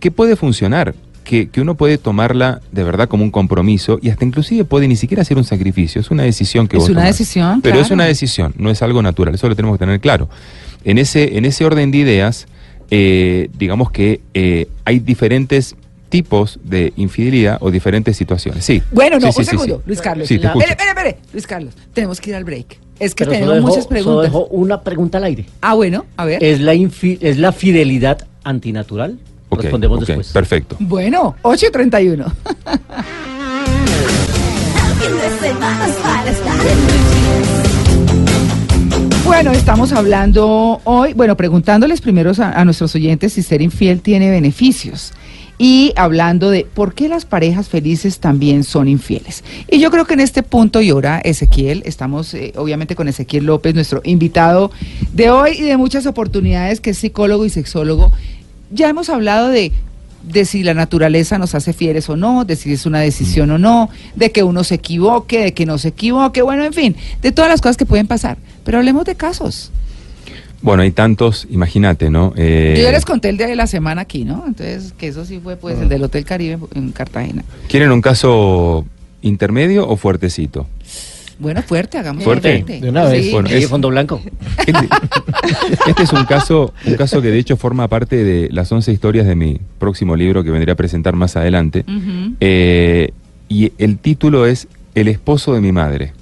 Que 0.00 0.10
puede 0.10 0.34
funcionar, 0.34 0.96
que, 1.24 1.48
que 1.48 1.60
uno 1.60 1.74
puede 1.76 1.98
tomarla 1.98 2.60
de 2.72 2.82
verdad 2.84 3.08
como 3.08 3.24
un 3.24 3.30
compromiso 3.30 3.98
y 4.02 4.10
hasta 4.10 4.24
inclusive 4.24 4.64
puede 4.64 4.88
ni 4.88 4.96
siquiera 4.96 5.22
hacer 5.22 5.36
un 5.38 5.44
sacrificio. 5.44 6.00
Es 6.00 6.10
una 6.10 6.22
decisión 6.24 6.68
que 6.68 6.76
Es 6.76 6.82
vos 6.82 6.90
una 6.90 7.00
tomás. 7.02 7.18
decisión, 7.18 7.60
Pero 7.62 7.80
es 7.80 7.90
una 7.90 8.04
decisión, 8.04 8.54
no 8.58 8.70
es 8.70 8.82
algo 8.82 9.02
natural. 9.02 9.34
Eso 9.34 9.48
lo 9.48 9.56
tenemos 9.56 9.76
que 9.78 9.84
tener 9.84 10.00
claro. 10.00 10.28
En 10.84 10.98
ese, 10.98 11.36
en 11.38 11.44
ese 11.44 11.64
orden 11.64 11.90
de 11.90 11.98
ideas, 11.98 12.46
eh, 12.90 13.48
digamos 13.56 13.90
que 13.90 14.20
eh, 14.34 14.68
hay 14.84 14.98
diferentes 14.98 15.76
tipos 16.08 16.58
de 16.62 16.92
infidelidad 16.96 17.56
o 17.60 17.70
diferentes 17.70 18.16
situaciones. 18.16 18.64
Sí. 18.64 18.82
Bueno, 18.92 19.18
no, 19.18 19.32
Sí, 19.32 19.38
un 19.38 19.44
sí, 19.44 19.50
segundo, 19.50 19.76
sí. 19.78 19.82
Luis 19.86 20.00
Carlos. 20.02 20.28
Sí, 20.28 20.38
te. 20.38 20.46
Espere, 20.48 20.70
espere, 20.72 20.88
espere. 20.90 21.16
Luis 21.32 21.46
Carlos, 21.46 21.74
tenemos 21.94 22.20
que 22.20 22.30
ir 22.30 22.36
al 22.36 22.44
break. 22.44 22.78
Es 22.98 23.14
que 23.14 23.24
Pero 23.24 23.38
tenemos 23.38 23.60
muchas 23.62 23.84
solo 23.84 23.88
preguntas. 23.88 24.24
dejó 24.24 24.44
una 24.48 24.82
pregunta 24.82 25.18
al 25.18 25.24
aire. 25.24 25.46
Ah, 25.62 25.74
bueno, 25.74 26.04
a 26.16 26.24
ver. 26.26 26.44
¿Es 26.44 26.60
la, 26.60 26.74
infi- 26.74 27.16
¿Es 27.22 27.38
la 27.38 27.52
fidelidad 27.52 28.26
antinatural? 28.44 29.18
Respondemos 29.56 30.00
después. 30.00 30.28
Perfecto. 30.32 30.76
Bueno, 30.80 31.36
8.31. 31.42 32.32
fin 34.98 35.16
de 35.16 35.48
semana 35.48 35.88
para 36.02 36.30
estar 36.30 36.56
Bueno, 39.24 39.52
estamos 39.52 39.92
hablando 39.92 40.80
hoy, 40.84 41.12
bueno, 41.14 41.36
preguntándoles 41.36 42.00
primero 42.00 42.32
a, 42.38 42.52
a 42.52 42.64
nuestros 42.64 42.94
oyentes 42.94 43.32
si 43.32 43.42
ser 43.42 43.62
infiel 43.62 44.00
tiene 44.00 44.30
beneficios 44.30 45.12
y 45.62 45.92
hablando 45.94 46.50
de 46.50 46.66
por 46.74 46.92
qué 46.92 47.08
las 47.08 47.24
parejas 47.24 47.68
felices 47.68 48.18
también 48.18 48.64
son 48.64 48.88
infieles. 48.88 49.44
Y 49.70 49.78
yo 49.78 49.92
creo 49.92 50.06
que 50.06 50.14
en 50.14 50.20
este 50.20 50.42
punto 50.42 50.80
y 50.80 50.90
hora, 50.90 51.20
Ezequiel, 51.20 51.82
estamos 51.86 52.34
eh, 52.34 52.52
obviamente 52.56 52.96
con 52.96 53.06
Ezequiel 53.06 53.46
López, 53.46 53.72
nuestro 53.72 54.00
invitado 54.02 54.72
de 55.12 55.30
hoy 55.30 55.52
y 55.58 55.62
de 55.62 55.76
muchas 55.76 56.06
oportunidades, 56.06 56.80
que 56.80 56.90
es 56.90 56.98
psicólogo 56.98 57.46
y 57.46 57.50
sexólogo. 57.50 58.12
Ya 58.72 58.88
hemos 58.88 59.08
hablado 59.08 59.48
de 59.48 59.72
de 60.22 60.44
si 60.44 60.62
la 60.62 60.74
naturaleza 60.74 61.38
nos 61.38 61.54
hace 61.54 61.72
fieles 61.72 62.08
o 62.08 62.16
no, 62.16 62.44
de 62.44 62.56
si 62.56 62.72
es 62.72 62.86
una 62.86 63.00
decisión 63.00 63.50
o 63.50 63.58
no, 63.58 63.90
de 64.14 64.30
que 64.30 64.42
uno 64.42 64.64
se 64.64 64.76
equivoque, 64.76 65.44
de 65.44 65.54
que 65.54 65.66
no 65.66 65.78
se 65.78 65.88
equivoque, 65.88 66.42
bueno, 66.42 66.64
en 66.64 66.72
fin, 66.72 66.96
de 67.20 67.32
todas 67.32 67.50
las 67.50 67.60
cosas 67.60 67.76
que 67.76 67.86
pueden 67.86 68.06
pasar. 68.06 68.36
Pero 68.64 68.78
hablemos 68.78 69.04
de 69.04 69.14
casos. 69.14 69.70
Bueno, 70.60 70.84
hay 70.84 70.92
tantos, 70.92 71.48
imagínate, 71.50 72.08
¿no? 72.08 72.32
Eh, 72.36 72.74
Yo 72.76 72.84
ya 72.84 72.92
les 72.92 73.04
conté 73.04 73.28
el 73.30 73.36
día 73.36 73.48
de 73.48 73.56
la 73.56 73.66
semana 73.66 74.02
aquí, 74.02 74.24
¿no? 74.24 74.44
Entonces, 74.46 74.94
que 74.96 75.08
eso 75.08 75.24
sí 75.24 75.40
fue 75.42 75.56
pues 75.56 75.78
el 75.80 75.88
del 75.88 76.04
Hotel 76.04 76.24
Caribe 76.24 76.58
en 76.74 76.92
Cartagena. 76.92 77.44
¿Quieren 77.68 77.90
un 77.90 78.00
caso 78.00 78.86
intermedio 79.22 79.88
o 79.88 79.96
fuertecito? 79.96 80.68
Bueno, 81.42 81.60
fuerte, 81.62 81.98
hagamos 81.98 82.22
Fuerte. 82.24 82.64
De 82.80 82.88
una 82.88 83.04
vez. 83.04 83.30
Bueno, 83.32 83.48
es- 83.50 83.68
fondo 83.68 83.88
blanco. 83.88 84.20
Este, 84.64 85.90
este 85.90 86.02
es 86.04 86.12
un 86.12 86.24
caso, 86.24 86.72
un 86.86 86.94
caso 86.94 87.20
que 87.20 87.28
de 87.32 87.38
hecho 87.38 87.56
forma 87.56 87.88
parte 87.88 88.22
de 88.22 88.48
las 88.52 88.70
11 88.70 88.92
historias 88.92 89.26
de 89.26 89.34
mi 89.34 89.58
próximo 89.78 90.14
libro 90.14 90.44
que 90.44 90.50
vendré 90.52 90.70
a 90.70 90.76
presentar 90.76 91.16
más 91.16 91.36
adelante. 91.36 91.84
Eh, 92.40 93.10
y 93.48 93.72
el 93.78 93.98
título 93.98 94.46
es 94.46 94.68
El 94.94 95.08
esposo 95.08 95.52
de 95.52 95.60
mi 95.60 95.72
madre. 95.72 96.12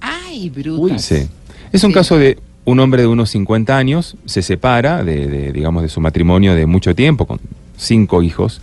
Ay, 0.00 0.50
bruta. 0.50 0.98
Sí. 0.98 1.26
Es 1.72 1.82
un 1.84 1.90
Sí. 1.90 1.94
caso 1.94 2.18
de 2.18 2.38
un 2.66 2.78
hombre 2.80 3.00
de 3.02 3.08
unos 3.08 3.30
50 3.30 3.76
años, 3.78 4.16
se 4.26 4.42
separa 4.42 5.02
de, 5.02 5.26
de, 5.26 5.52
digamos, 5.52 5.82
de 5.82 5.88
su 5.88 6.00
matrimonio 6.00 6.54
de 6.54 6.66
mucho 6.66 6.94
tiempo, 6.94 7.26
con 7.26 7.40
cinco 7.78 8.22
hijos. 8.22 8.60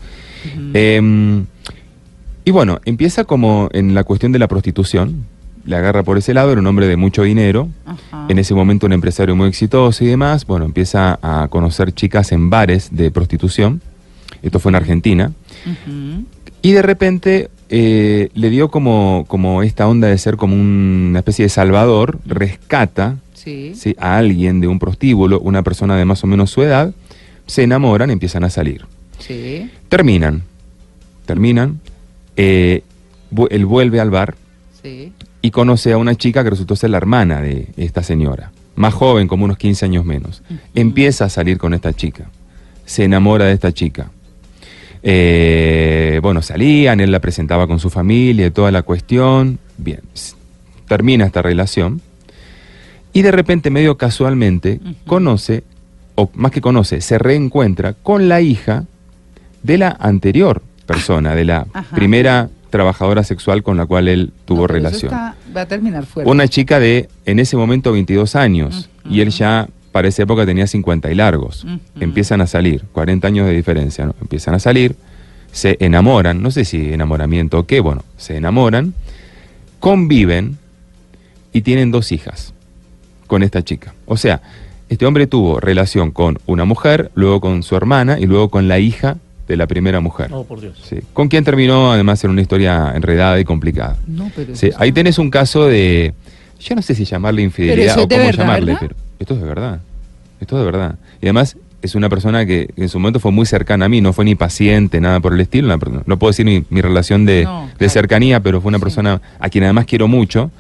Eh, 0.75 1.43
y 2.45 2.51
bueno, 2.51 2.79
empieza 2.85 3.23
como 3.25 3.67
en 3.73 3.93
la 3.95 4.03
cuestión 4.03 4.31
de 4.31 4.39
la 4.39 4.47
prostitución. 4.47 5.25
Le 5.65 5.75
agarra 5.75 6.03
por 6.03 6.17
ese 6.17 6.33
lado, 6.33 6.51
era 6.51 6.61
un 6.61 6.67
hombre 6.67 6.87
de 6.87 6.95
mucho 6.97 7.23
dinero. 7.23 7.69
Ajá. 7.85 8.25
En 8.29 8.39
ese 8.39 8.53
momento 8.53 8.85
un 8.85 8.93
empresario 8.93 9.35
muy 9.35 9.49
exitoso 9.49 10.03
y 10.03 10.07
demás. 10.07 10.45
Bueno, 10.45 10.65
empieza 10.65 11.19
a 11.21 11.47
conocer 11.49 11.91
chicas 11.93 12.31
en 12.31 12.49
bares 12.49 12.89
de 12.91 13.11
prostitución. 13.11 13.81
Esto 14.41 14.59
fue 14.59 14.71
en 14.71 14.75
Argentina. 14.75 15.31
Y 16.61 16.71
de 16.71 16.81
repente 16.81 17.49
eh, 17.69 18.29
le 18.33 18.49
dio 18.49 18.69
como, 18.69 19.25
como 19.27 19.63
esta 19.63 19.87
onda 19.87 20.07
de 20.07 20.17
ser 20.17 20.37
como 20.37 20.55
una 20.55 21.19
especie 21.19 21.43
de 21.45 21.49
salvador, 21.49 22.19
rescata 22.25 23.17
Sí. 23.33 23.73
¿sí? 23.75 23.95
a 23.99 24.17
alguien 24.17 24.59
de 24.61 24.67
un 24.67 24.79
prostíbulo, 24.79 25.39
una 25.39 25.63
persona 25.63 25.95
de 25.95 26.03
más 26.05 26.23
o 26.23 26.27
menos 26.27 26.49
su 26.49 26.63
edad, 26.63 26.93
se 27.45 27.63
enamoran, 27.63 28.09
empiezan 28.09 28.43
a 28.43 28.49
salir. 28.49 28.85
Sí. 29.19 29.69
Terminan, 29.89 30.43
terminan, 31.25 31.79
eh, 32.35 32.83
él 33.49 33.65
vuelve 33.65 33.99
al 33.99 34.09
bar 34.09 34.35
Sí. 34.81 35.11
Y 35.41 35.51
conoce 35.51 35.93
a 35.93 35.97
una 35.97 36.15
chica 36.15 36.43
que 36.43 36.49
resultó 36.49 36.75
ser 36.75 36.89
la 36.89 36.97
hermana 36.97 37.41
de 37.41 37.67
esta 37.77 38.03
señora, 38.03 38.51
más 38.75 38.93
joven, 38.93 39.27
como 39.27 39.45
unos 39.45 39.57
15 39.57 39.85
años 39.85 40.05
menos. 40.05 40.43
Empieza 40.75 41.25
a 41.25 41.29
salir 41.29 41.57
con 41.57 41.73
esta 41.73 41.93
chica, 41.93 42.29
se 42.85 43.03
enamora 43.03 43.45
de 43.45 43.53
esta 43.53 43.71
chica. 43.71 44.11
Eh, 45.03 46.19
bueno, 46.21 46.41
salían, 46.41 46.99
él 46.99 47.11
la 47.11 47.19
presentaba 47.19 47.67
con 47.67 47.79
su 47.79 47.89
familia 47.89 48.47
y 48.47 48.51
toda 48.51 48.71
la 48.71 48.81
cuestión. 48.81 49.59
Bien, 49.77 50.01
termina 50.87 51.25
esta 51.25 51.41
relación 51.41 52.01
y 53.17 53.23
de 53.23 53.31
repente, 53.31 53.71
medio 53.71 53.97
casualmente, 53.97 54.79
conoce, 55.07 55.63
o 56.13 56.29
más 56.35 56.51
que 56.51 56.61
conoce, 56.61 57.01
se 57.01 57.17
reencuentra 57.17 57.93
con 57.93 58.29
la 58.29 58.41
hija 58.41 58.85
de 59.63 59.79
la 59.79 59.97
anterior 59.99 60.61
persona, 60.85 61.33
de 61.33 61.45
la 61.45 61.65
Ajá. 61.73 61.95
primera 61.95 62.49
trabajadora 62.69 63.23
sexual 63.23 63.63
con 63.63 63.77
la 63.77 63.85
cual 63.85 64.07
él 64.07 64.31
tuvo 64.45 64.61
No, 64.61 64.67
relación. 64.67 65.13
está- 65.13 65.35
va 65.55 65.61
a 65.61 65.65
terminar 65.67 66.05
fuerte. 66.05 66.29
Una 66.29 66.47
chica 66.47 66.79
de, 66.79 67.09
en 67.25 67.39
ese 67.39 67.55
momento, 67.57 67.91
22 67.91 68.35
años, 68.35 68.89
y 69.09 69.21
él 69.21 69.29
ya 69.29 69.67
para 69.91 70.07
esa 70.09 70.23
época 70.23 70.45
tenía 70.45 70.67
50 70.67 71.11
y 71.11 71.15
largos. 71.15 71.65
Empiezan 71.99 72.41
a 72.41 72.47
salir, 72.47 72.83
40 72.91 73.27
años 73.27 73.47
de 73.47 73.53
diferencia, 73.53 74.05
¿no? 74.05 74.15
Empiezan 74.21 74.53
a 74.53 74.59
salir, 74.59 74.95
se 75.51 75.77
enamoran, 75.79 76.41
no 76.41 76.51
sé 76.51 76.65
si 76.65 76.93
enamoramiento 76.93 77.59
o 77.59 77.65
qué, 77.65 77.79
bueno, 77.79 78.03
se 78.17 78.37
enamoran, 78.37 78.93
conviven 79.79 80.57
y 81.53 81.61
tienen 81.61 81.91
dos 81.91 82.11
hijas 82.11 82.53
con 83.27 83.43
esta 83.43 83.63
chica. 83.63 83.93
O 84.05 84.17
sea, 84.17 84.41
este 84.89 85.05
hombre 85.05 85.27
tuvo 85.27 85.59
relación 85.59 86.11
con 86.11 86.37
una 86.45 86.65
mujer, 86.65 87.11
luego 87.15 87.41
con 87.41 87.63
su 87.63 87.75
hermana 87.75 88.19
y 88.19 88.25
luego 88.25 88.49
con 88.49 88.67
la 88.67 88.79
hija 88.79 89.17
de 89.47 89.57
la 89.57 89.65
primera 89.67 89.99
mujer. 90.01 90.29
No, 90.29 90.43
por 90.43 90.59
Dios. 90.61 90.77
Sí, 90.83 90.97
Con 91.13 91.27
quien 91.29 91.43
terminó 91.43 91.91
además 91.91 92.23
en 92.23 92.31
una 92.31 92.41
historia 92.41 92.91
enredada 92.95 93.39
y 93.39 93.45
complicada. 93.45 93.95
No, 94.05 94.29
pero 94.35 94.55
Sí, 94.55 94.69
ahí 94.77 94.91
tenés 94.91 95.17
un 95.19 95.29
caso 95.29 95.65
de, 95.67 96.13
yo 96.59 96.75
no 96.75 96.81
sé 96.81 96.93
si 96.95 97.05
llamarle 97.05 97.41
infidelidad 97.41 97.97
o 97.99 98.07
cómo 98.07 98.21
verdad, 98.25 98.37
llamarle, 98.39 98.65
¿verdad? 98.73 98.79
pero 98.81 98.95
esto 99.19 99.33
es 99.35 99.41
de 99.41 99.47
verdad, 99.47 99.79
esto 100.41 100.55
es 100.57 100.59
de 100.59 100.65
verdad. 100.71 100.95
Y 101.21 101.25
además 101.27 101.55
es 101.81 101.95
una 101.95 102.09
persona 102.09 102.45
que 102.45 102.69
en 102.75 102.89
su 102.89 102.99
momento 102.99 103.19
fue 103.19 103.31
muy 103.31 103.45
cercana 103.45 103.85
a 103.85 103.89
mí, 103.89 104.01
no 104.01 104.11
fue 104.11 104.25
ni 104.25 104.35
paciente, 104.35 104.99
nada 104.99 105.19
por 105.19 105.33
el 105.33 105.39
estilo, 105.39 105.67
una 105.73 106.03
no 106.05 106.17
puedo 106.19 106.31
decir 106.31 106.45
mi, 106.45 106.63
mi 106.69 106.81
relación 106.81 107.25
de, 107.25 107.43
No, 107.45 107.67
de 107.67 107.73
claro. 107.77 107.91
cercanía, 107.93 108.39
pero 108.41 108.59
fue 108.61 108.69
una 108.69 108.79
Sí. 108.79 108.83
persona 108.83 109.21
a 109.39 109.49
quien 109.49 109.63
además 109.63 109.85
quiero 109.85 110.07
mucho. 110.07 110.51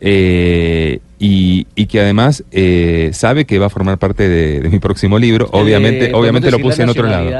eh, 0.00 1.00
y, 1.18 1.66
y 1.74 1.86
que 1.86 2.00
además 2.00 2.44
eh, 2.50 3.10
sabe 3.14 3.46
que 3.46 3.58
va 3.58 3.66
a 3.66 3.70
formar 3.70 3.96
parte 3.98 4.28
de, 4.28 4.60
de 4.60 4.68
mi 4.68 4.78
próximo 4.78 5.18
libro. 5.18 5.48
Obviamente, 5.52 6.06
Eh, 6.10 6.12
obviamente 6.12 6.50
lo 6.50 6.58
¿podemos 6.58 6.72
puse 6.74 6.82
en 6.82 6.88
otro 6.90 7.04
la 7.04 7.22
lado. 7.22 7.30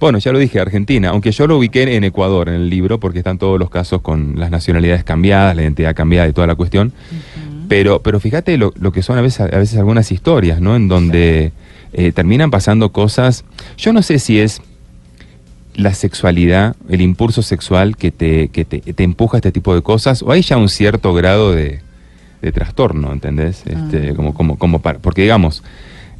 Bueno, 0.00 0.18
ya 0.18 0.32
lo 0.32 0.38
dije, 0.38 0.60
Argentina, 0.60 1.08
aunque 1.10 1.32
yo 1.32 1.46
lo 1.46 1.58
ubiqué 1.58 1.96
en 1.96 2.04
Ecuador 2.04 2.48
en 2.48 2.54
el 2.54 2.70
libro, 2.70 3.00
porque 3.00 3.18
están 3.18 3.38
todos 3.38 3.58
los 3.58 3.68
casos 3.68 4.00
con 4.00 4.34
las 4.38 4.50
nacionalidades 4.50 5.02
cambiadas, 5.02 5.56
la 5.56 5.62
identidad 5.62 5.94
cambiada 5.94 6.28
y 6.28 6.32
toda 6.32 6.46
la 6.46 6.54
cuestión. 6.54 6.92
Pero, 7.68 8.00
pero 8.00 8.20
fíjate 8.20 8.56
lo, 8.56 8.72
lo 8.80 8.92
que 8.92 9.02
son 9.02 9.18
a 9.18 9.20
veces, 9.20 9.40
a 9.40 9.58
veces 9.58 9.76
algunas 9.76 10.10
historias, 10.12 10.60
¿no? 10.60 10.76
En 10.76 10.88
donde 10.88 11.52
eh, 11.92 12.12
terminan 12.12 12.50
pasando 12.50 12.92
cosas. 12.92 13.44
Yo 13.76 13.92
no 13.92 14.02
sé 14.02 14.18
si 14.20 14.38
es 14.40 14.62
la 15.74 15.94
sexualidad, 15.94 16.76
el 16.88 17.00
impulso 17.00 17.42
sexual 17.42 17.96
que 17.96 18.10
te, 18.10 18.48
que 18.48 18.64
te, 18.64 18.80
te 18.80 19.02
empuja 19.02 19.36
a 19.36 19.38
este 19.38 19.52
tipo 19.52 19.74
de 19.74 19.82
cosas, 19.82 20.22
o 20.22 20.32
hay 20.32 20.42
ya 20.42 20.56
un 20.56 20.68
cierto 20.68 21.12
grado 21.12 21.52
de, 21.52 21.80
de 22.40 22.52
trastorno, 22.52 23.12
¿entendés? 23.12 23.62
Este, 23.66 24.10
Ah. 24.10 24.14
como, 24.14 24.32
como, 24.34 24.58
como 24.58 24.78
para, 24.80 24.98
porque 24.98 25.22
digamos, 25.22 25.62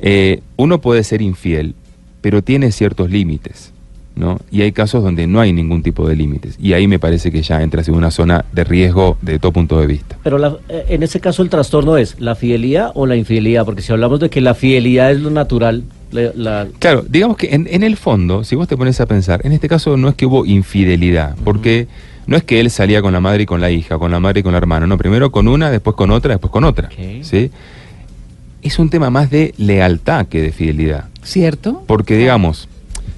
eh, 0.01 0.43
uno 0.57 0.81
puede 0.81 1.03
ser 1.03 1.23
infiel, 1.23 1.75
pero 2.21 2.43
tiene 2.43 2.73
ciertos 2.73 3.11
límites, 3.11 3.73
¿no? 4.17 4.39
Y 4.51 4.63
hay 4.63 4.73
casos 4.73 5.03
donde 5.03 5.27
no 5.27 5.41
hay 5.41 5.53
ningún 5.53 5.83
tipo 5.83 6.09
de 6.09 6.17
límites. 6.17 6.57
Y 6.61 6.73
ahí 6.73 6.87
me 6.89 6.99
parece 6.99 7.31
que 7.31 7.43
ya 7.43 7.63
entras 7.63 7.89
en 7.89 7.95
una 7.95 8.11
zona 8.11 8.45
de 8.53 8.65
riesgo 8.65 9.17
de 9.23 9.39
todo 9.39 9.53
punto 9.53 9.81
de 9.81 9.87
vista. 9.87 10.17
Pero 10.25 10.39
la- 10.39 10.57
eh, 10.69 10.87
en 10.89 11.03
ese 11.03 11.21
caso 11.21 11.43
el 11.43 11.51
trastorno 11.51 11.97
es 11.97 12.21
la 12.21 12.35
fidelidad 12.35 12.91
o 12.95 13.07
la 13.07 13.17
infidelidad, 13.17 13.65
porque 13.65 13.83
si 13.83 13.93
hablamos 13.93 14.19
de 14.21 14.31
que 14.31 14.41
la 14.41 14.55
fidelidad 14.55 15.13
es 15.13 15.21
lo 15.21 15.31
natural, 15.31 15.85
la- 16.11 16.33
la- 16.35 16.67
Claro, 16.79 17.05
digamos 17.09 17.37
que 17.37 17.55
en, 17.55 17.69
en 17.71 17.83
el 17.83 17.97
fondo, 17.97 18.43
si 18.45 18.57
vos 18.57 18.67
te 18.67 18.77
pones 18.77 19.01
a 19.01 19.07
pensar, 19.07 19.41
en 19.45 19.53
este 19.53 19.69
caso 19.69 19.97
no 19.97 20.09
es 20.09 20.15
que 20.17 20.27
hubo 20.27 20.45
infidelidad, 20.45 21.37
porque 21.45 21.87
no 22.27 22.37
es 22.37 22.43
que 22.45 22.61
él 22.61 22.71
salía 22.71 23.01
con 23.01 23.13
la 23.13 23.21
madre 23.21 23.45
y 23.45 23.47
con 23.47 23.61
la 23.61 23.71
hija, 23.71 23.99
con 23.99 24.11
la 24.11 24.21
madre 24.21 24.41
y 24.41 24.43
con 24.43 24.53
la 24.53 24.59
hermana, 24.59 24.87
no, 24.87 24.99
primero 24.99 25.31
con 25.31 25.49
una, 25.49 25.71
después 25.71 25.95
con 25.97 26.11
otra, 26.11 26.33
después 26.33 26.51
con 26.51 26.65
otra. 26.65 26.89
¿sí? 27.23 27.51
Es 28.69 28.79
un 28.79 28.91
tema 28.91 29.09
más 29.09 29.31
de 29.31 29.55
lealtad 29.57 30.27
que 30.27 30.43
de 30.43 30.53
fidelidad. 30.53 31.07
¿Cierto? 31.23 31.85
Porque 31.87 32.19
digamos, 32.19 32.69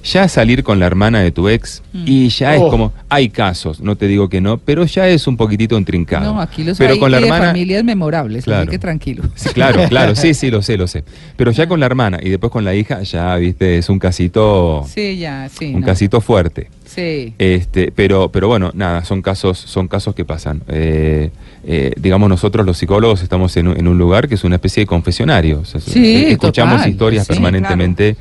ya 0.03 0.27
salir 0.27 0.63
con 0.63 0.79
la 0.79 0.85
hermana 0.87 1.19
de 1.21 1.31
tu 1.31 1.49
ex 1.49 1.81
Mm. 1.93 2.03
y 2.05 2.29
ya 2.29 2.55
es 2.55 2.61
Oh. 2.61 2.69
como, 2.69 2.93
hay 3.09 3.29
casos, 3.29 3.81
no 3.81 3.95
te 3.97 4.07
digo 4.07 4.29
que 4.29 4.39
no, 4.41 4.57
pero 4.57 4.85
ya 4.85 5.07
es 5.07 5.27
un 5.27 5.35
poquitito 5.37 5.77
intrincado. 5.77 6.33
No, 6.33 6.41
aquí 6.41 6.63
los 6.63 6.77
pero 6.77 6.93
hay 6.93 6.99
con 6.99 7.11
la 7.11 7.17
de 7.19 7.23
hermana, 7.25 7.47
familias 7.47 7.83
memorables, 7.83 8.45
Claro. 8.45 8.61
así 8.61 8.71
que 8.71 8.79
tranquilo. 8.79 9.23
Sí, 9.35 9.49
claro, 9.49 9.83
claro, 9.89 10.15
sí, 10.15 10.33
sí, 10.33 10.49
lo 10.49 10.61
sé, 10.61 10.77
lo 10.77 10.87
sé. 10.87 11.03
Pero 11.37 11.51
ya 11.51 11.67
con 11.67 11.79
la 11.79 11.85
hermana 11.85 12.19
y 12.21 12.29
después 12.29 12.51
con 12.51 12.63
la 12.63 12.73
hija, 12.75 13.01
ya, 13.03 13.35
viste, 13.35 13.77
es 13.77 13.89
un 13.89 13.99
casito, 13.99 14.85
Sí, 14.87 15.17
ya, 15.17 15.49
sí. 15.49 15.73
un 15.73 15.81
no. 15.81 15.85
casito 15.85 16.21
fuerte. 16.21 16.69
Sí. 16.85 17.33
Este, 17.37 17.91
pero, 17.95 18.29
pero 18.31 18.47
bueno, 18.49 18.71
nada, 18.73 19.05
son 19.05 19.21
casos, 19.21 19.57
son 19.57 19.87
casos 19.87 20.13
que 20.13 20.25
pasan. 20.25 20.61
Eh, 20.67 21.29
eh, 21.65 21.91
digamos, 21.97 22.27
nosotros 22.27 22.65
los 22.65 22.77
psicólogos 22.77 23.21
estamos 23.23 23.55
en, 23.55 23.69
un- 23.69 23.77
en 23.79 23.87
un 23.87 23.97
lugar 23.97 24.27
que 24.27 24.35
es 24.35 24.43
una 24.43 24.55
especie 24.55 24.81
de 24.81 24.87
confesionario. 24.87 25.59
O 25.61 25.65
sea, 25.65 25.79
Sí, 25.79 26.25
escuchamos 26.27 26.77
total, 26.77 26.89
historias 26.91 27.27
sí, 27.27 27.33
permanentemente 27.33 28.15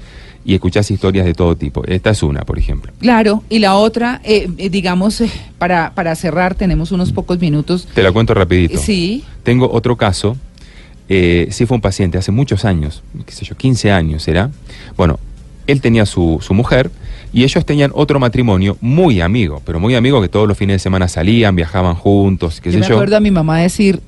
y 0.45 0.55
escuchás 0.55 0.91
historias 0.91 1.27
de 1.27 1.35
todo 1.35 1.57
tipo. 1.57 1.85
Esta 1.85 2.11
es 2.11 2.23
una, 2.23 2.41
por 2.43 2.59
ejemplo. 2.59 2.93
Claro, 3.01 3.43
y 3.49 3.59
la 3.59 3.77
otra, 3.77 4.21
eh, 4.25 4.49
eh, 4.59 4.71
digamos, 4.71 5.21
eh, 5.21 5.31
para, 5.59 5.93
para 5.95 6.15
cerrar, 6.17 6.55
tenemos 6.55 6.93
unos 6.93 7.13
pocos 7.13 7.39
minutos. 7.41 7.87
Te 7.95 8.03
la 8.03 8.11
cuento 8.13 8.35
rapidito. 8.35 8.79
Sí, 8.79 9.25
Tengo 9.43 9.71
otro 9.71 9.97
caso. 9.97 10.37
Eh, 11.09 11.49
sí 11.51 11.67
fue 11.67 11.75
un 11.75 11.81
paciente 11.81 12.19
hace 12.19 12.31
muchos 12.31 12.65
años, 12.65 13.03
qué 13.27 13.33
sé 13.33 13.45
yo, 13.45 13.57
15 13.57 13.91
años 13.91 14.29
era. 14.29 14.51
Bueno, 14.97 15.19
él 15.67 15.81
tenía 15.81 16.07
su, 16.07 16.39
su 16.41 16.55
mujer 16.55 16.91
y 17.33 17.43
ellos 17.43 17.65
tenían 17.67 17.91
otro 17.95 18.21
matrimonio 18.21 18.77
muy 18.81 19.21
amigo, 19.21 19.61
pero 19.65 19.81
muy 19.81 19.95
amigo 19.97 20.21
que 20.23 20.29
todos 20.29 20.47
los 20.47 20.57
fines 20.57 20.75
de 20.75 20.79
semana 20.79 21.09
salían, 21.09 21.57
viajaban 21.57 21.97
juntos, 21.97 22.61
qué 22.61 22.71
yo 22.71 22.75
sé 22.75 22.81
me 22.81 22.89
yo. 22.89 22.95
acuerdo 22.95 23.17
a 23.17 23.21
mi 23.21 23.31
mamá 23.33 23.59
decir, 23.59 24.01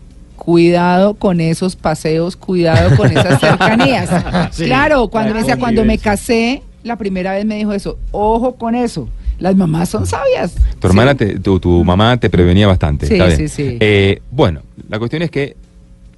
cuidado 0.47 1.15
con 1.15 1.41
esos 1.41 1.77
paseos, 1.77 2.37
cuidado 2.37 2.97
con 2.97 3.11
esas 3.17 3.39
cercanías. 3.41 4.11
Sí, 4.51 4.65
claro, 4.65 5.07
cuando 5.09 5.33
me 5.35 5.39
decía, 5.41 5.57
cuando 5.57 5.85
me 5.85 5.99
casé, 5.99 6.63
la 6.83 6.97
primera 6.97 7.33
vez 7.33 7.45
me 7.45 7.57
dijo 7.57 7.73
eso, 7.73 7.97
ojo 8.11 8.57
con 8.57 8.75
eso. 8.75 9.09
Las 9.39 9.55
mamás 9.57 9.89
son 9.89 10.05
sabias. 10.05 10.55
Tu 10.81 10.87
hermana, 10.89 11.13
Sí. 11.13 11.19
te- 11.19 11.39
tu, 11.39 11.61
tu 11.61 11.85
mamá 11.85 12.17
te 12.17 12.29
prevenía 12.29 12.67
bastante. 12.67 13.07
Sí, 13.07 13.15
está 13.15 13.27
bien. 13.27 13.39
sí, 13.39 13.49
sí. 13.49 13.77
Eh, 13.81 14.21
bueno, 14.33 14.63
la 14.89 14.99
cuestión 14.99 15.23
es 15.23 15.31
que 15.31 15.57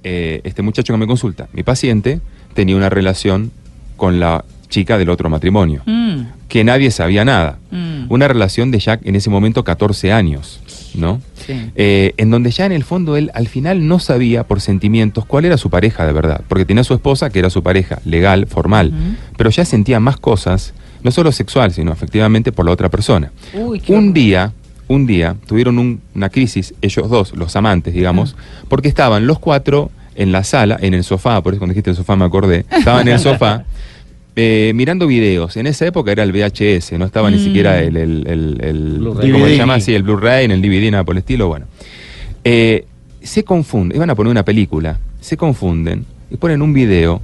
eh, 0.03 0.41
este 0.43 0.61
muchacho 0.63 0.91
que 0.93 0.97
me 0.97 1.07
consulta, 1.07 1.47
mi 1.53 1.61
paciente, 1.63 2.19
tenía 2.55 2.75
una 2.75 2.89
relación 2.89 3.51
con 3.95 4.19
la 4.19 4.43
chica 4.69 4.97
del 4.97 5.09
otro 5.09 5.29
matrimonio, 5.29 5.83
Mm, 5.85 6.21
que 6.47 6.63
nadie 6.63 6.91
sabía 6.91 7.25
nada. 7.25 7.57
mm, 7.71 8.05
Una 8.09 8.27
relación 8.27 8.71
de 8.71 8.79
Jack 8.79 9.01
en 9.05 9.15
ese 9.15 9.29
momento 9.29 9.63
14 9.63 10.11
años, 10.11 10.59
¿no? 10.93 11.21
sí. 11.45 11.71
Eh, 11.75 12.13
en 12.17 12.29
donde 12.31 12.51
ya 12.51 12.65
en 12.65 12.71
el 12.71 12.83
fondo 12.83 13.17
él 13.17 13.31
al 13.33 13.47
final 13.47 13.87
no 13.87 13.99
sabía 13.99 14.43
por 14.45 14.61
sentimientos 14.61 15.25
cuál 15.25 15.45
era 15.45 15.57
su 15.57 15.69
pareja 15.69 16.05
de 16.05 16.13
verdad, 16.13 16.41
porque 16.47 16.65
tenía 16.65 16.81
a 16.81 16.83
su 16.85 16.93
esposa 16.93 17.29
que 17.29 17.39
era 17.39 17.49
su 17.49 17.63
pareja 17.63 17.99
legal, 18.05 18.45
formal, 18.47 18.93
pero 19.37 19.49
ya 19.49 19.65
sentía 19.65 19.99
más 19.99 20.17
cosas, 20.17 20.73
no 21.03 21.11
solo 21.11 21.31
sexual, 21.31 21.71
sino 21.71 21.91
efectivamente 21.91 22.51
por 22.51 22.65
la 22.65 22.71
otra 22.71 22.89
persona. 22.89 23.31
Uy, 23.53 23.79
qué 23.79 23.93
Un 23.93 24.13
día, 24.13 24.53
un 24.87 25.05
día 25.07 25.35
tuvieron 25.47 25.79
un- 25.79 25.99
una 26.13 26.29
crisis, 26.29 26.73
ellos 26.81 27.09
dos, 27.09 27.35
los 27.35 27.55
amantes, 27.55 27.93
digamos, 27.93 28.35
porque 28.67 28.87
estaban 28.87 29.25
los 29.27 29.39
cuatro 29.39 29.91
en 30.15 30.31
la 30.31 30.43
sala, 30.43 30.77
en 30.81 30.93
el 30.93 31.03
sofá, 31.03 31.41
por 31.43 31.53
eso 31.53 31.59
cuando 31.59 31.73
dijiste 31.73 31.89
el 31.89 31.95
sofá 31.97 32.15
me 32.15 32.23
acordé, 32.25 32.65
estaban 32.71 33.07
en 33.07 33.15
el 33.15 33.19
sofá. 33.19 33.65
eh, 34.35 34.71
mirando 34.75 35.07
videos, 35.07 35.55
en 35.57 35.67
esa 35.67 35.85
época 35.85 36.11
era 36.11 36.23
el 36.23 36.31
VHS, 36.31 36.93
no 36.97 37.05
estaba 37.05 37.29
ni 37.31 37.37
Mm. 37.37 37.43
siquiera 37.43 37.79
el, 37.81 37.95
el, 37.97 38.27
el, 38.27 38.57
el-. 38.61 38.99
¿cómo 39.31 39.45
se 39.47 39.57
llama? 39.57 39.79
Sí, 39.79 39.93
el 39.95 40.03
Blu-ray, 40.03 40.45
en 40.45 40.51
el 40.51 40.61
DVD, 40.61 40.91
nada 40.91 41.03
por 41.03 41.15
el 41.15 41.19
estilo, 41.19 41.47
bueno. 41.47 41.65
Eh, 42.43 42.85
se 43.21 43.43
confunden, 43.43 43.95
iban 43.95 44.09
a 44.09 44.15
poner 44.15 44.31
una 44.31 44.43
película, 44.43 44.99
se 45.21 45.37
confunden 45.37 46.05
y 46.29 46.37
ponen 46.37 46.61
un 46.61 46.73
video 46.73 47.21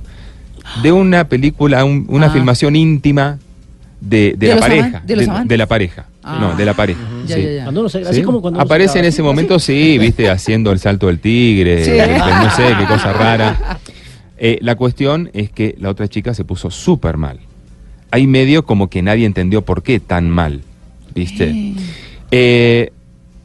de 0.81 0.91
una 0.91 1.27
película, 1.27 1.83
un- 1.85 2.05
una 2.09 2.27
Ah. 2.27 2.31
filmación 2.31 2.75
íntima 2.75 3.37
de, 3.99 4.33
de 4.37 4.47
¿De 4.47 4.55
la 4.55 4.59
pareja. 4.61 5.03
de 5.05 5.15
los 5.15 5.27
amantes? 5.27 5.57
la 5.57 5.65
pareja. 5.67 6.05
Ah. 6.23 6.37
No, 6.39 6.55
de 6.55 6.65
la 6.65 6.73
pareja. 6.75 6.99
Aparece 8.57 8.99
en 8.99 9.05
ese 9.05 9.21
momento, 9.23 9.55
así. 9.55 9.93
sí, 9.93 9.97
viste, 9.97 10.29
haciendo 10.29 10.71
el 10.71 10.79
salto 10.79 11.07
del 11.07 11.19
tigre, 11.19 11.83
Sí. 11.83 11.91
este, 11.91 12.17
no 12.17 12.55
sé, 12.55 12.63
qué 12.79 12.85
cosa 12.85 13.13
rara. 13.13 13.79
Eh, 14.43 14.57
la 14.61 14.75
cuestión 14.75 15.29
es 15.33 15.51
que 15.51 15.75
la 15.79 15.91
otra 15.91 16.07
chica 16.07 16.33
se 16.33 16.43
puso 16.43 16.71
súper 16.71 17.15
mal. 17.15 17.39
Hay 18.09 18.25
medio 18.25 18.65
como 18.65 18.89
que 18.89 19.03
nadie 19.03 19.27
entendió 19.27 19.61
por 19.61 19.83
qué 19.83 19.99
tan 19.99 20.31
mal, 20.31 20.61
viste. 21.13 21.75
Eh, 22.31 22.91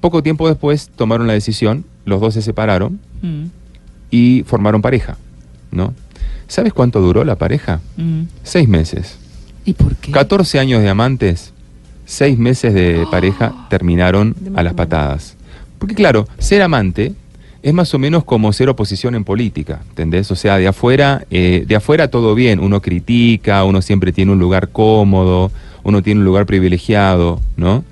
poco 0.01 0.23
tiempo 0.23 0.49
después 0.49 0.89
tomaron 0.97 1.27
la 1.27 1.35
decisión, 1.35 1.85
los 2.07 2.23
dos 2.23 2.33
se 2.33 2.41
separaron 2.41 2.99
mm, 3.21 3.45
y 4.11 4.43
formaron 4.47 4.81
pareja, 4.81 5.19
¿no? 5.71 5.93
¿Sabes 6.49 6.73
cuánto 6.73 7.03
duró 7.03 7.25
la 7.25 7.37
pareja? 7.37 7.83
mm. 7.99 8.23
Seis 8.43 8.67
meses. 8.67 9.19
¿Y 9.67 9.75
por 9.75 9.97
qué? 9.97 10.13
14 10.13 10.59
años 10.61 10.81
de 10.81 10.89
amantes, 10.89 11.53
seis 12.07 12.39
meses 12.39 12.73
de 12.73 13.07
pareja 13.11 13.67
terminaron 13.69 14.35
a 14.55 14.63
las 14.63 14.73
patadas. 14.73 15.37
Porque 15.79 15.95
claro, 15.95 16.27
ser 16.39 16.63
amante 16.63 17.15
es 17.67 17.75
más 17.75 17.93
o 17.95 17.99
menos 17.99 18.23
como 18.23 18.53
ser 18.53 18.69
oposición 18.69 19.17
en 19.17 19.25
política, 19.25 19.81
¿entendés? 19.89 20.31
O 20.31 20.37
sea, 20.37 20.57
de 20.57 20.69
afuera, 20.69 21.25
eh, 21.33 21.65
de 21.67 21.75
afuera 21.75 22.07
todo 22.09 22.37
bien, 22.37 22.61
uno 22.61 22.81
critica, 22.81 23.65
uno 23.65 23.83
siempre 23.83 24.13
tiene 24.13 24.31
un 24.31 24.39
lugar 24.39 24.69
cómodo, 24.69 25.51
uno 25.83 26.01
tiene 26.01 26.21
un 26.21 26.25
lugar 26.27 26.47
privilegiado, 26.47 27.41
¿no? 27.57 27.83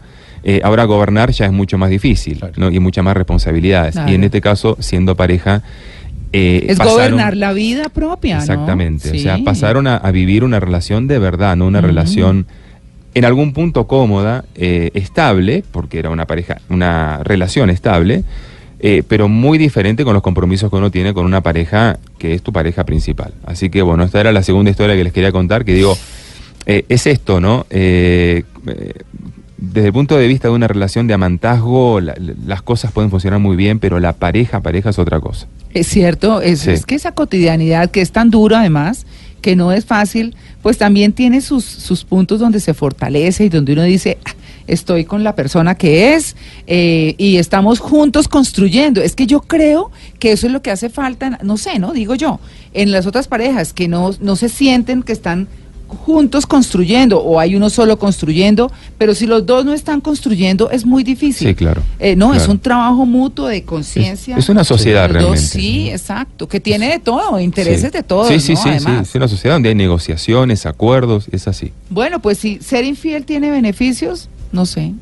Eh, 0.44 0.60
ahora 0.62 0.84
gobernar 0.84 1.32
ya 1.32 1.46
es 1.46 1.52
mucho 1.52 1.76
más 1.76 1.90
difícil, 1.90 2.38
Claro. 2.38 2.54
¿no? 2.56 2.70
Y 2.70 2.78
muchas 2.78 3.02
más 3.04 3.16
responsabilidades. 3.16 3.94
Claro. 3.94 4.12
Y 4.12 4.14
en 4.14 4.22
este 4.22 4.40
caso, 4.40 4.76
siendo 4.78 5.16
pareja... 5.16 5.62
eh, 6.32 6.66
es 6.68 6.78
pasaron- 6.78 6.92
gobernar 6.94 7.37
la 7.37 7.52
vida 7.52 7.88
propia, 7.88 8.37
¿no? 8.37 8.40
Exactamente. 8.42 9.10
O 9.10 9.18
sea, 9.18 9.38
pasaron 9.44 9.87
a, 9.88 9.96
a 9.96 10.10
vivir 10.12 10.44
una 10.44 10.60
relación 10.60 11.08
de 11.08 11.18
verdad, 11.18 11.56
no 11.56 11.66
una 11.66 11.80
relación 11.80 12.46
en 13.14 13.24
algún 13.24 13.52
punto 13.52 13.87
cómoda, 13.88 14.44
eh, 14.54 14.90
estable, 14.94 15.64
porque 15.72 15.98
era 15.98 16.10
una 16.10 16.26
pareja, 16.26 16.58
una 16.68 17.20
relación 17.24 17.70
estable, 17.70 18.22
eh, 18.80 19.02
pero 19.06 19.28
muy 19.28 19.56
diferente 19.58 20.04
con 20.04 20.14
los 20.14 20.22
compromisos 20.22 20.70
que 20.70 20.76
uno 20.76 20.90
tiene 20.90 21.14
con 21.14 21.24
una 21.26 21.40
pareja 21.42 21.98
que 22.18 22.34
es 22.34 22.42
tu 22.42 22.52
pareja 22.52 22.84
principal. 22.84 23.32
Así 23.46 23.70
que 23.70 23.82
bueno, 23.82 24.04
esta 24.04 24.20
era 24.20 24.32
la 24.32 24.42
segunda 24.42 24.70
historia 24.70 24.94
que 24.96 25.04
les 25.04 25.12
quería 25.12 25.32
contar, 25.32 25.64
que 25.64 25.74
digo, 25.74 25.96
eh, 26.66 26.84
es 26.88 27.06
esto, 27.06 27.40
¿no? 27.40 27.66
Eh, 27.70 28.42
eh, 28.66 28.92
desde 29.56 29.87
el 29.88 29.92
punto 29.94 30.16
de 30.16 30.26
vista 30.26 30.48
de 30.48 30.54
una 30.54 30.68
relación 30.68 31.06
de 31.06 31.14
amantazgo, 31.14 32.00
la- 32.00 32.14
la- 32.18 32.34
las 32.46 32.60
cosas 32.62 32.92
pueden 32.92 33.10
funcionar 33.10 33.38
muy 33.40 33.56
bien, 33.56 33.78
pero 33.78 33.98
la 34.00 34.12
pareja, 34.12 34.60
pareja 34.60 34.90
es 34.90 34.98
otra 34.98 35.20
cosa. 35.20 35.46
Es 35.72 35.87
cierto, 35.87 36.42
es, 36.42 36.60
Sí. 36.60 36.70
es 36.72 36.84
que 36.84 36.94
esa 36.94 37.12
cotidianidad 37.12 37.90
que 37.90 38.00
es 38.02 38.12
tan 38.12 38.30
dura 38.30 38.60
además, 38.60 39.06
que 39.40 39.56
no 39.56 39.72
es 39.72 39.84
fácil, 39.87 40.34
pues 40.62 40.76
también 40.78 41.12
tiene 41.12 41.40
sus, 41.40 41.64
sus 41.64 42.04
puntos 42.04 42.40
donde 42.40 42.60
se 42.60 42.74
fortalece 42.74 43.44
y 43.44 43.48
donde 43.48 43.72
uno 43.74 43.82
dice, 43.82 44.18
"Ah, 44.24 44.33
estoy 44.66 45.05
con 45.05 45.24
la 45.24 45.35
persona 45.35 45.74
que 45.74 46.14
es 46.14 46.37
eh, 46.66 47.14
y 47.18 47.37
estamos 47.37 47.79
juntos 47.81 48.29
construyendo. 48.29 49.00
Es 49.03 49.14
que 49.14 49.27
yo 49.27 49.40
creo 49.40 49.90
que 50.18 50.33
eso 50.33 50.46
es 50.46 50.53
lo 50.53 50.62
que 50.62 50.70
hace 50.70 50.88
falta, 50.90 51.38
no 51.42 51.57
sé, 51.57 51.79
¿no? 51.79 51.92
Digo 51.92 52.14
yo, 52.14 52.40
en 52.72 52.90
las 52.92 53.07
otras 53.07 53.29
parejas 53.29 53.72
que 53.72 53.88
no, 53.88 54.12
no 54.20 54.37
se 54.37 54.48
sienten 54.48 55.03
que 55.03 55.12
están 55.12 55.48
juntos 55.87 56.46
construyendo 56.46 57.20
o 57.22 57.38
hay 57.38 57.55
uno 57.55 57.70
solo 57.70 57.98
construyendo, 57.98 58.72
pero 58.98 59.14
si 59.14 59.27
los 59.27 59.46
dos 59.46 59.64
no 59.64 59.72
están 59.72 60.00
construyendo 60.00 60.70
es 60.70 60.85
muy 60.85 61.05
difícil. 61.05 61.46
Sí, 61.48 61.55
claro, 61.55 61.83
Eh, 62.00 62.16
no, 62.16 62.35
es 62.35 62.48
un 62.48 62.59
trabajo 62.59 63.07
mutuo 63.07 63.46
de 63.46 63.62
conciencia. 63.62 64.37
Es- 64.37 64.44
es 64.44 64.48
una 64.48 64.64
sociedad 64.64 65.03
Los 65.05 65.12
dos, 65.12 65.22
realmente. 65.22 65.46
Sí, 65.46 65.90
exacto, 65.90 66.48
que 66.48 66.59
tiene 66.59 66.88
de 66.88 66.98
todo, 66.98 67.38
intereses 67.38 67.83
Sí. 67.92 67.96
de 67.98 68.03
todos. 68.03 68.27
Sí, 68.29 68.40
sí, 68.40 68.55
¿no? 68.55 68.62
sí, 68.62 68.70
sí. 68.81 68.90
Es 69.03 69.14
una 69.14 69.29
sociedad 69.29 69.55
donde 69.55 69.68
hay 69.68 69.74
negociaciones, 69.77 70.66
acuerdos, 70.66 71.27
es 71.31 71.46
así. 71.46 71.70
Bueno, 71.90 72.20
pues 72.20 72.38
si 72.38 72.59
ser 72.61 72.85
infiel 72.85 73.24
tiene 73.24 73.50
beneficios, 73.53 74.29
no 74.54 74.64
sé. 74.66 74.92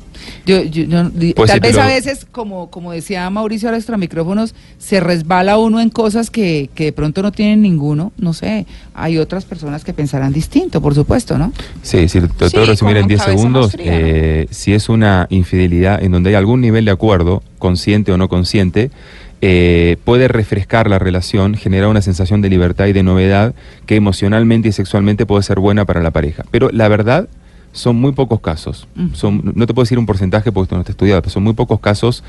Yo, 0.45 0.61
yo- 0.63 0.83
yo- 0.83 1.09
Pues 1.35 1.49
tal 1.49 1.57
sí, 1.57 1.59
vez 1.61 1.71
pero- 1.71 1.81
a 1.83 1.87
veces, 1.87 2.25
como, 2.31 2.69
como 2.69 2.91
decía 2.91 3.29
Mauricio 3.29 3.69
a 3.69 3.71
nuestros 3.71 3.97
micrófonos, 3.99 4.53
se 4.77 4.99
resbala 4.99 5.57
uno 5.57 5.79
en 5.79 5.89
cosas 5.89 6.29
que, 6.29 6.69
que 6.75 6.85
de 6.85 6.93
pronto 6.93 7.21
no 7.21 7.31
tienen 7.31 7.61
ninguno. 7.61 8.11
No 8.17 8.33
sé, 8.33 8.65
hay 8.93 9.17
otras 9.17 9.45
personas 9.45 9.83
que 9.83 9.93
pensarán 9.93 10.33
distinto, 10.33 10.81
por 10.81 10.95
supuesto, 10.95 11.37
¿no? 11.37 11.53
Sí, 11.81 12.07
si 12.09 12.19
te 12.21 12.49
Sí, 12.49 12.57
que 12.57 12.65
resumir 12.65 12.95
con 12.95 13.01
en 13.03 13.07
10 13.07 13.21
cabeza 13.21 13.37
segundos, 13.37 13.65
más 13.67 13.71
fría, 13.73 13.91
¿no? 13.91 13.97
eh, 13.97 14.47
si 14.51 14.73
es 14.73 14.89
una 14.89 15.27
infidelidad 15.29 16.03
en 16.03 16.11
donde 16.11 16.31
hay 16.31 16.35
algún 16.35 16.61
nivel 16.61 16.85
de 16.85 16.91
acuerdo, 16.91 17.43
consciente 17.59 18.11
o 18.11 18.17
no 18.17 18.27
consciente, 18.29 18.91
eh, 19.45 19.97
puede 20.05 20.29
refrescar 20.29 20.89
la 20.89 20.99
relación, 20.99 21.55
generar 21.55 21.89
una 21.89 22.01
sensación 22.01 22.41
de 22.41 22.49
libertad 22.49 22.85
y 22.87 22.93
de 22.93 23.03
novedad 23.03 23.53
que 23.85 23.95
emocionalmente 23.97 24.69
y 24.69 24.71
sexualmente 24.71 25.25
puede 25.25 25.43
ser 25.43 25.59
buena 25.59 25.83
para 25.85 26.01
la 26.01 26.11
pareja. 26.11 26.45
Pero 26.49 26.69
la 26.71 26.87
verdad 26.87 27.27
son 27.73 27.97
muy 27.97 28.13
pocos 28.13 28.39
casos. 28.39 28.87
Ujú. 28.95 29.15
Son, 29.15 29.51
no 29.55 29.65
te 29.67 29.73
puedo 29.73 29.83
decir 29.83 29.99
un 29.99 30.05
porcentaje 30.05 30.51
porque 30.51 30.65
esto 30.67 30.75
no 30.75 30.81
está 30.81 30.91
estudiado, 30.93 31.21
pero 31.21 31.31
son 31.33 31.43
muy 31.43 31.53
pocos 31.53 31.79
casos 31.81 32.23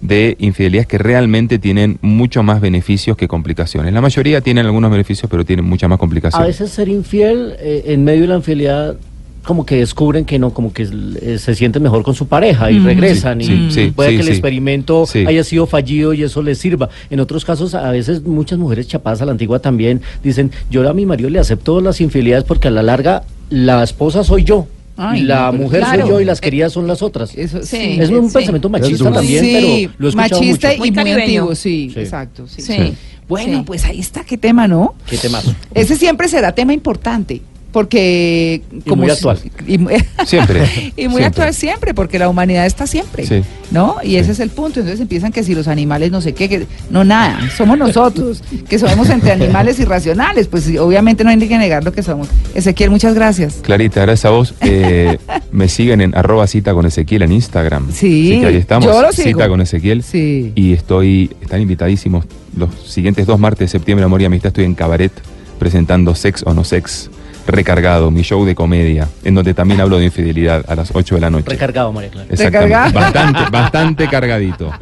de 0.00 0.36
infidelidades 0.38 0.86
que 0.86 0.98
realmente 0.98 1.58
tienen 1.58 1.98
mucho 2.02 2.42
más 2.44 2.60
beneficios 2.60 3.16
que 3.16 3.26
complicaciones. 3.26 3.92
La 3.92 4.00
mayoría 4.00 4.40
tienen 4.40 4.66
algunos 4.66 4.90
beneficios, 4.90 5.28
pero 5.30 5.44
tienen 5.44 5.64
muchas 5.64 5.88
más 5.90 5.96
A 5.96 5.98
complicaciones. 5.98 6.46
veces 6.48 6.70
ser 6.70 6.88
infiel 6.88 7.54
eh, 7.58 7.82
en 7.86 8.04
medio 8.04 8.22
de 8.22 8.28
la 8.28 8.36
infidelidad 8.36 8.96
como 9.42 9.64
que 9.64 9.76
descubren 9.76 10.26
que 10.26 10.38
no, 10.38 10.52
como 10.52 10.70
que 10.74 10.82
eh, 11.22 11.38
se 11.38 11.54
sienten 11.54 11.82
mejor 11.82 12.02
con 12.02 12.14
su 12.14 12.28
pareja 12.28 12.70
y 12.70 12.78
Mm. 12.78 12.84
regresan 12.84 13.40
Sí, 13.40 13.52
y 13.52 13.70
sí, 13.72 13.84
sí, 13.86 13.90
puede 13.90 14.10
sí, 14.10 14.14
que 14.16 14.20
el 14.20 14.26
sí. 14.26 14.32
experimento 14.32 15.06
Sí. 15.06 15.24
haya 15.26 15.42
sido 15.44 15.66
fallido 15.66 16.12
y 16.12 16.22
eso 16.22 16.42
les 16.42 16.58
sirva. 16.58 16.90
En 17.08 17.20
otros 17.20 17.46
casos, 17.46 17.74
a 17.74 17.90
veces 17.90 18.22
muchas 18.26 18.58
mujeres 18.58 18.86
chapadas 18.86 19.22
a 19.22 19.24
la 19.24 19.32
antigua 19.32 19.58
también 19.60 20.02
dicen, 20.22 20.50
yo 20.70 20.86
a 20.86 20.92
mi 20.92 21.06
marido 21.06 21.30
le 21.30 21.38
acepto 21.38 21.80
las 21.80 22.02
infidelidades 22.02 22.44
porque 22.44 22.68
a 22.68 22.70
la 22.70 22.82
larga 22.82 23.22
la 23.48 23.82
esposa 23.82 24.24
soy 24.24 24.44
yo. 24.44 24.66
Ay, 25.02 25.20
y 25.20 25.24
la 25.24 25.50
no, 25.50 25.58
mujer 25.58 25.80
claro. 25.80 26.02
soy 26.02 26.10
yo 26.10 26.20
y 26.20 26.24
las 26.24 26.40
queridas 26.40 26.72
son 26.72 26.86
las 26.86 27.00
otras. 27.02 27.34
Eso, 27.36 27.62
Sí, 27.62 27.96
es 27.98 28.10
un 28.10 28.28
sí. 28.28 28.34
pensamiento 28.34 28.68
machista 28.68 29.10
también, 29.10 29.44
sí, 29.44 29.50
pero 29.52 29.94
lo 29.98 30.06
he 30.06 30.10
escuchado 30.10 30.40
machista 30.42 30.68
mucho. 30.68 30.84
y 30.84 30.90
Muy 30.92 31.10
antiguo, 31.12 31.54
sí, 31.54 31.90
Sí. 31.94 32.00
exacto. 32.00 32.46
Sí. 32.46 32.62
Sí. 32.62 32.94
Bueno, 33.28 33.58
Sí. 33.58 33.62
pues 33.64 33.84
ahí 33.84 34.00
está, 34.00 34.24
qué 34.24 34.36
tema, 34.36 34.66
¿no? 34.68 34.94
Qué 35.08 35.16
temazo. 35.16 35.54
Ese 35.72 35.96
siempre 35.96 36.28
será 36.28 36.52
tema 36.52 36.72
importante, 36.72 37.40
porque... 37.72 38.62
Y 38.84 38.90
muy 38.96 39.10
actual. 39.10 39.38
y 39.66 39.78
Siempre. 40.26 40.64
Y 40.96 41.08
muy 41.08 41.18
siempre. 41.18 41.24
actual 41.24 41.54
siempre, 41.54 41.94
porque 41.94 42.18
la 42.18 42.28
humanidad 42.28 42.66
está 42.66 42.86
siempre, 42.86 43.26
Sí. 43.26 43.42
¿no? 43.70 43.96
Y 44.02 44.16
ese 44.16 44.26
Sí. 44.26 44.30
es 44.32 44.40
el 44.40 44.50
punto. 44.50 44.80
Entonces 44.80 45.00
empiezan 45.00 45.32
que 45.32 45.42
si 45.42 45.54
los 45.54 45.68
animales 45.68 46.10
no 46.10 46.20
sé 46.20 46.32
qué, 46.34 46.48
que 46.48 46.66
no 46.90 47.04
nada, 47.04 47.38
somos 47.56 47.78
nosotros, 47.78 48.42
que 48.68 48.78
somos 48.78 49.08
entre 49.10 49.32
animales 49.32 49.78
irracionales, 49.80 50.46
pues 50.48 50.66
obviamente 50.78 51.24
no 51.24 51.30
hay 51.30 51.36
ni 51.36 51.48
que 51.48 51.58
negar 51.58 51.84
lo 51.84 51.92
que 51.92 52.02
somos. 52.02 52.28
Ezequiel, 52.54 52.90
muchas 52.90 53.14
gracias. 53.14 53.54
Clarita, 53.62 54.02
gracias 54.02 54.24
a 54.26 54.30
vos. 54.30 54.54
Eh, 54.60 55.18
me 55.52 55.68
siguen 55.68 56.00
en 56.00 56.14
arroba 56.16 56.46
cita 56.46 56.74
con 56.74 56.86
Ezequiel 56.86 57.22
en 57.22 57.32
Instagram. 57.32 57.90
Sí, 57.92 58.32
Así 58.32 58.40
que 58.40 58.46
ahí 58.46 58.56
estamos. 58.56 58.84
yo 58.86 59.00
lo 59.02 59.12
sigo. 59.12 59.28
Cita 59.28 59.48
con 59.48 59.60
Ezequiel. 59.60 60.02
Sí. 60.02 60.52
Y 60.54 60.72
estoy, 60.72 61.30
están 61.40 61.60
invitadísimos 61.60 62.24
los 62.56 62.70
siguientes 62.86 63.26
dos 63.26 63.38
martes 63.38 63.60
de 63.60 63.78
septiembre, 63.78 64.04
Amor 64.04 64.20
y 64.22 64.24
Amistad, 64.24 64.48
estoy 64.48 64.64
en 64.64 64.74
Cabaret 64.74 65.12
presentando 65.58 66.14
Sex 66.14 66.42
o 66.46 66.54
No 66.54 66.64
Sex, 66.64 67.10
recargado, 67.50 68.10
mi 68.10 68.22
show 68.22 68.44
de 68.44 68.54
comedia, 68.54 69.08
en 69.24 69.34
donde 69.34 69.54
también 69.54 69.80
hablo 69.80 69.98
de 69.98 70.06
infidelidad 70.06 70.64
a 70.68 70.74
las 70.74 70.90
8 70.94 71.14
de 71.16 71.20
la 71.20 71.30
noche. 71.30 71.48
Recargado, 71.48 71.92
María 71.92 72.10
Clara. 72.10 72.28
Exactamente. 72.30 72.74
Recargado. 72.74 72.92
Bastante, 72.92 73.50
bastante 73.50 74.08
cargadito. 74.08 74.72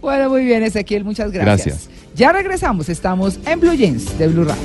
Bueno, 0.00 0.28
muy 0.28 0.44
bien, 0.44 0.62
Ezequiel, 0.62 1.04
muchas 1.04 1.32
gracias. 1.32 1.66
Gracias. 1.66 1.90
Ya 2.14 2.32
regresamos, 2.32 2.88
estamos 2.88 3.38
en 3.44 3.60
Blue 3.60 3.74
Jeans 3.74 4.18
de 4.18 4.28
Blue 4.28 4.44
Radio. 4.44 4.62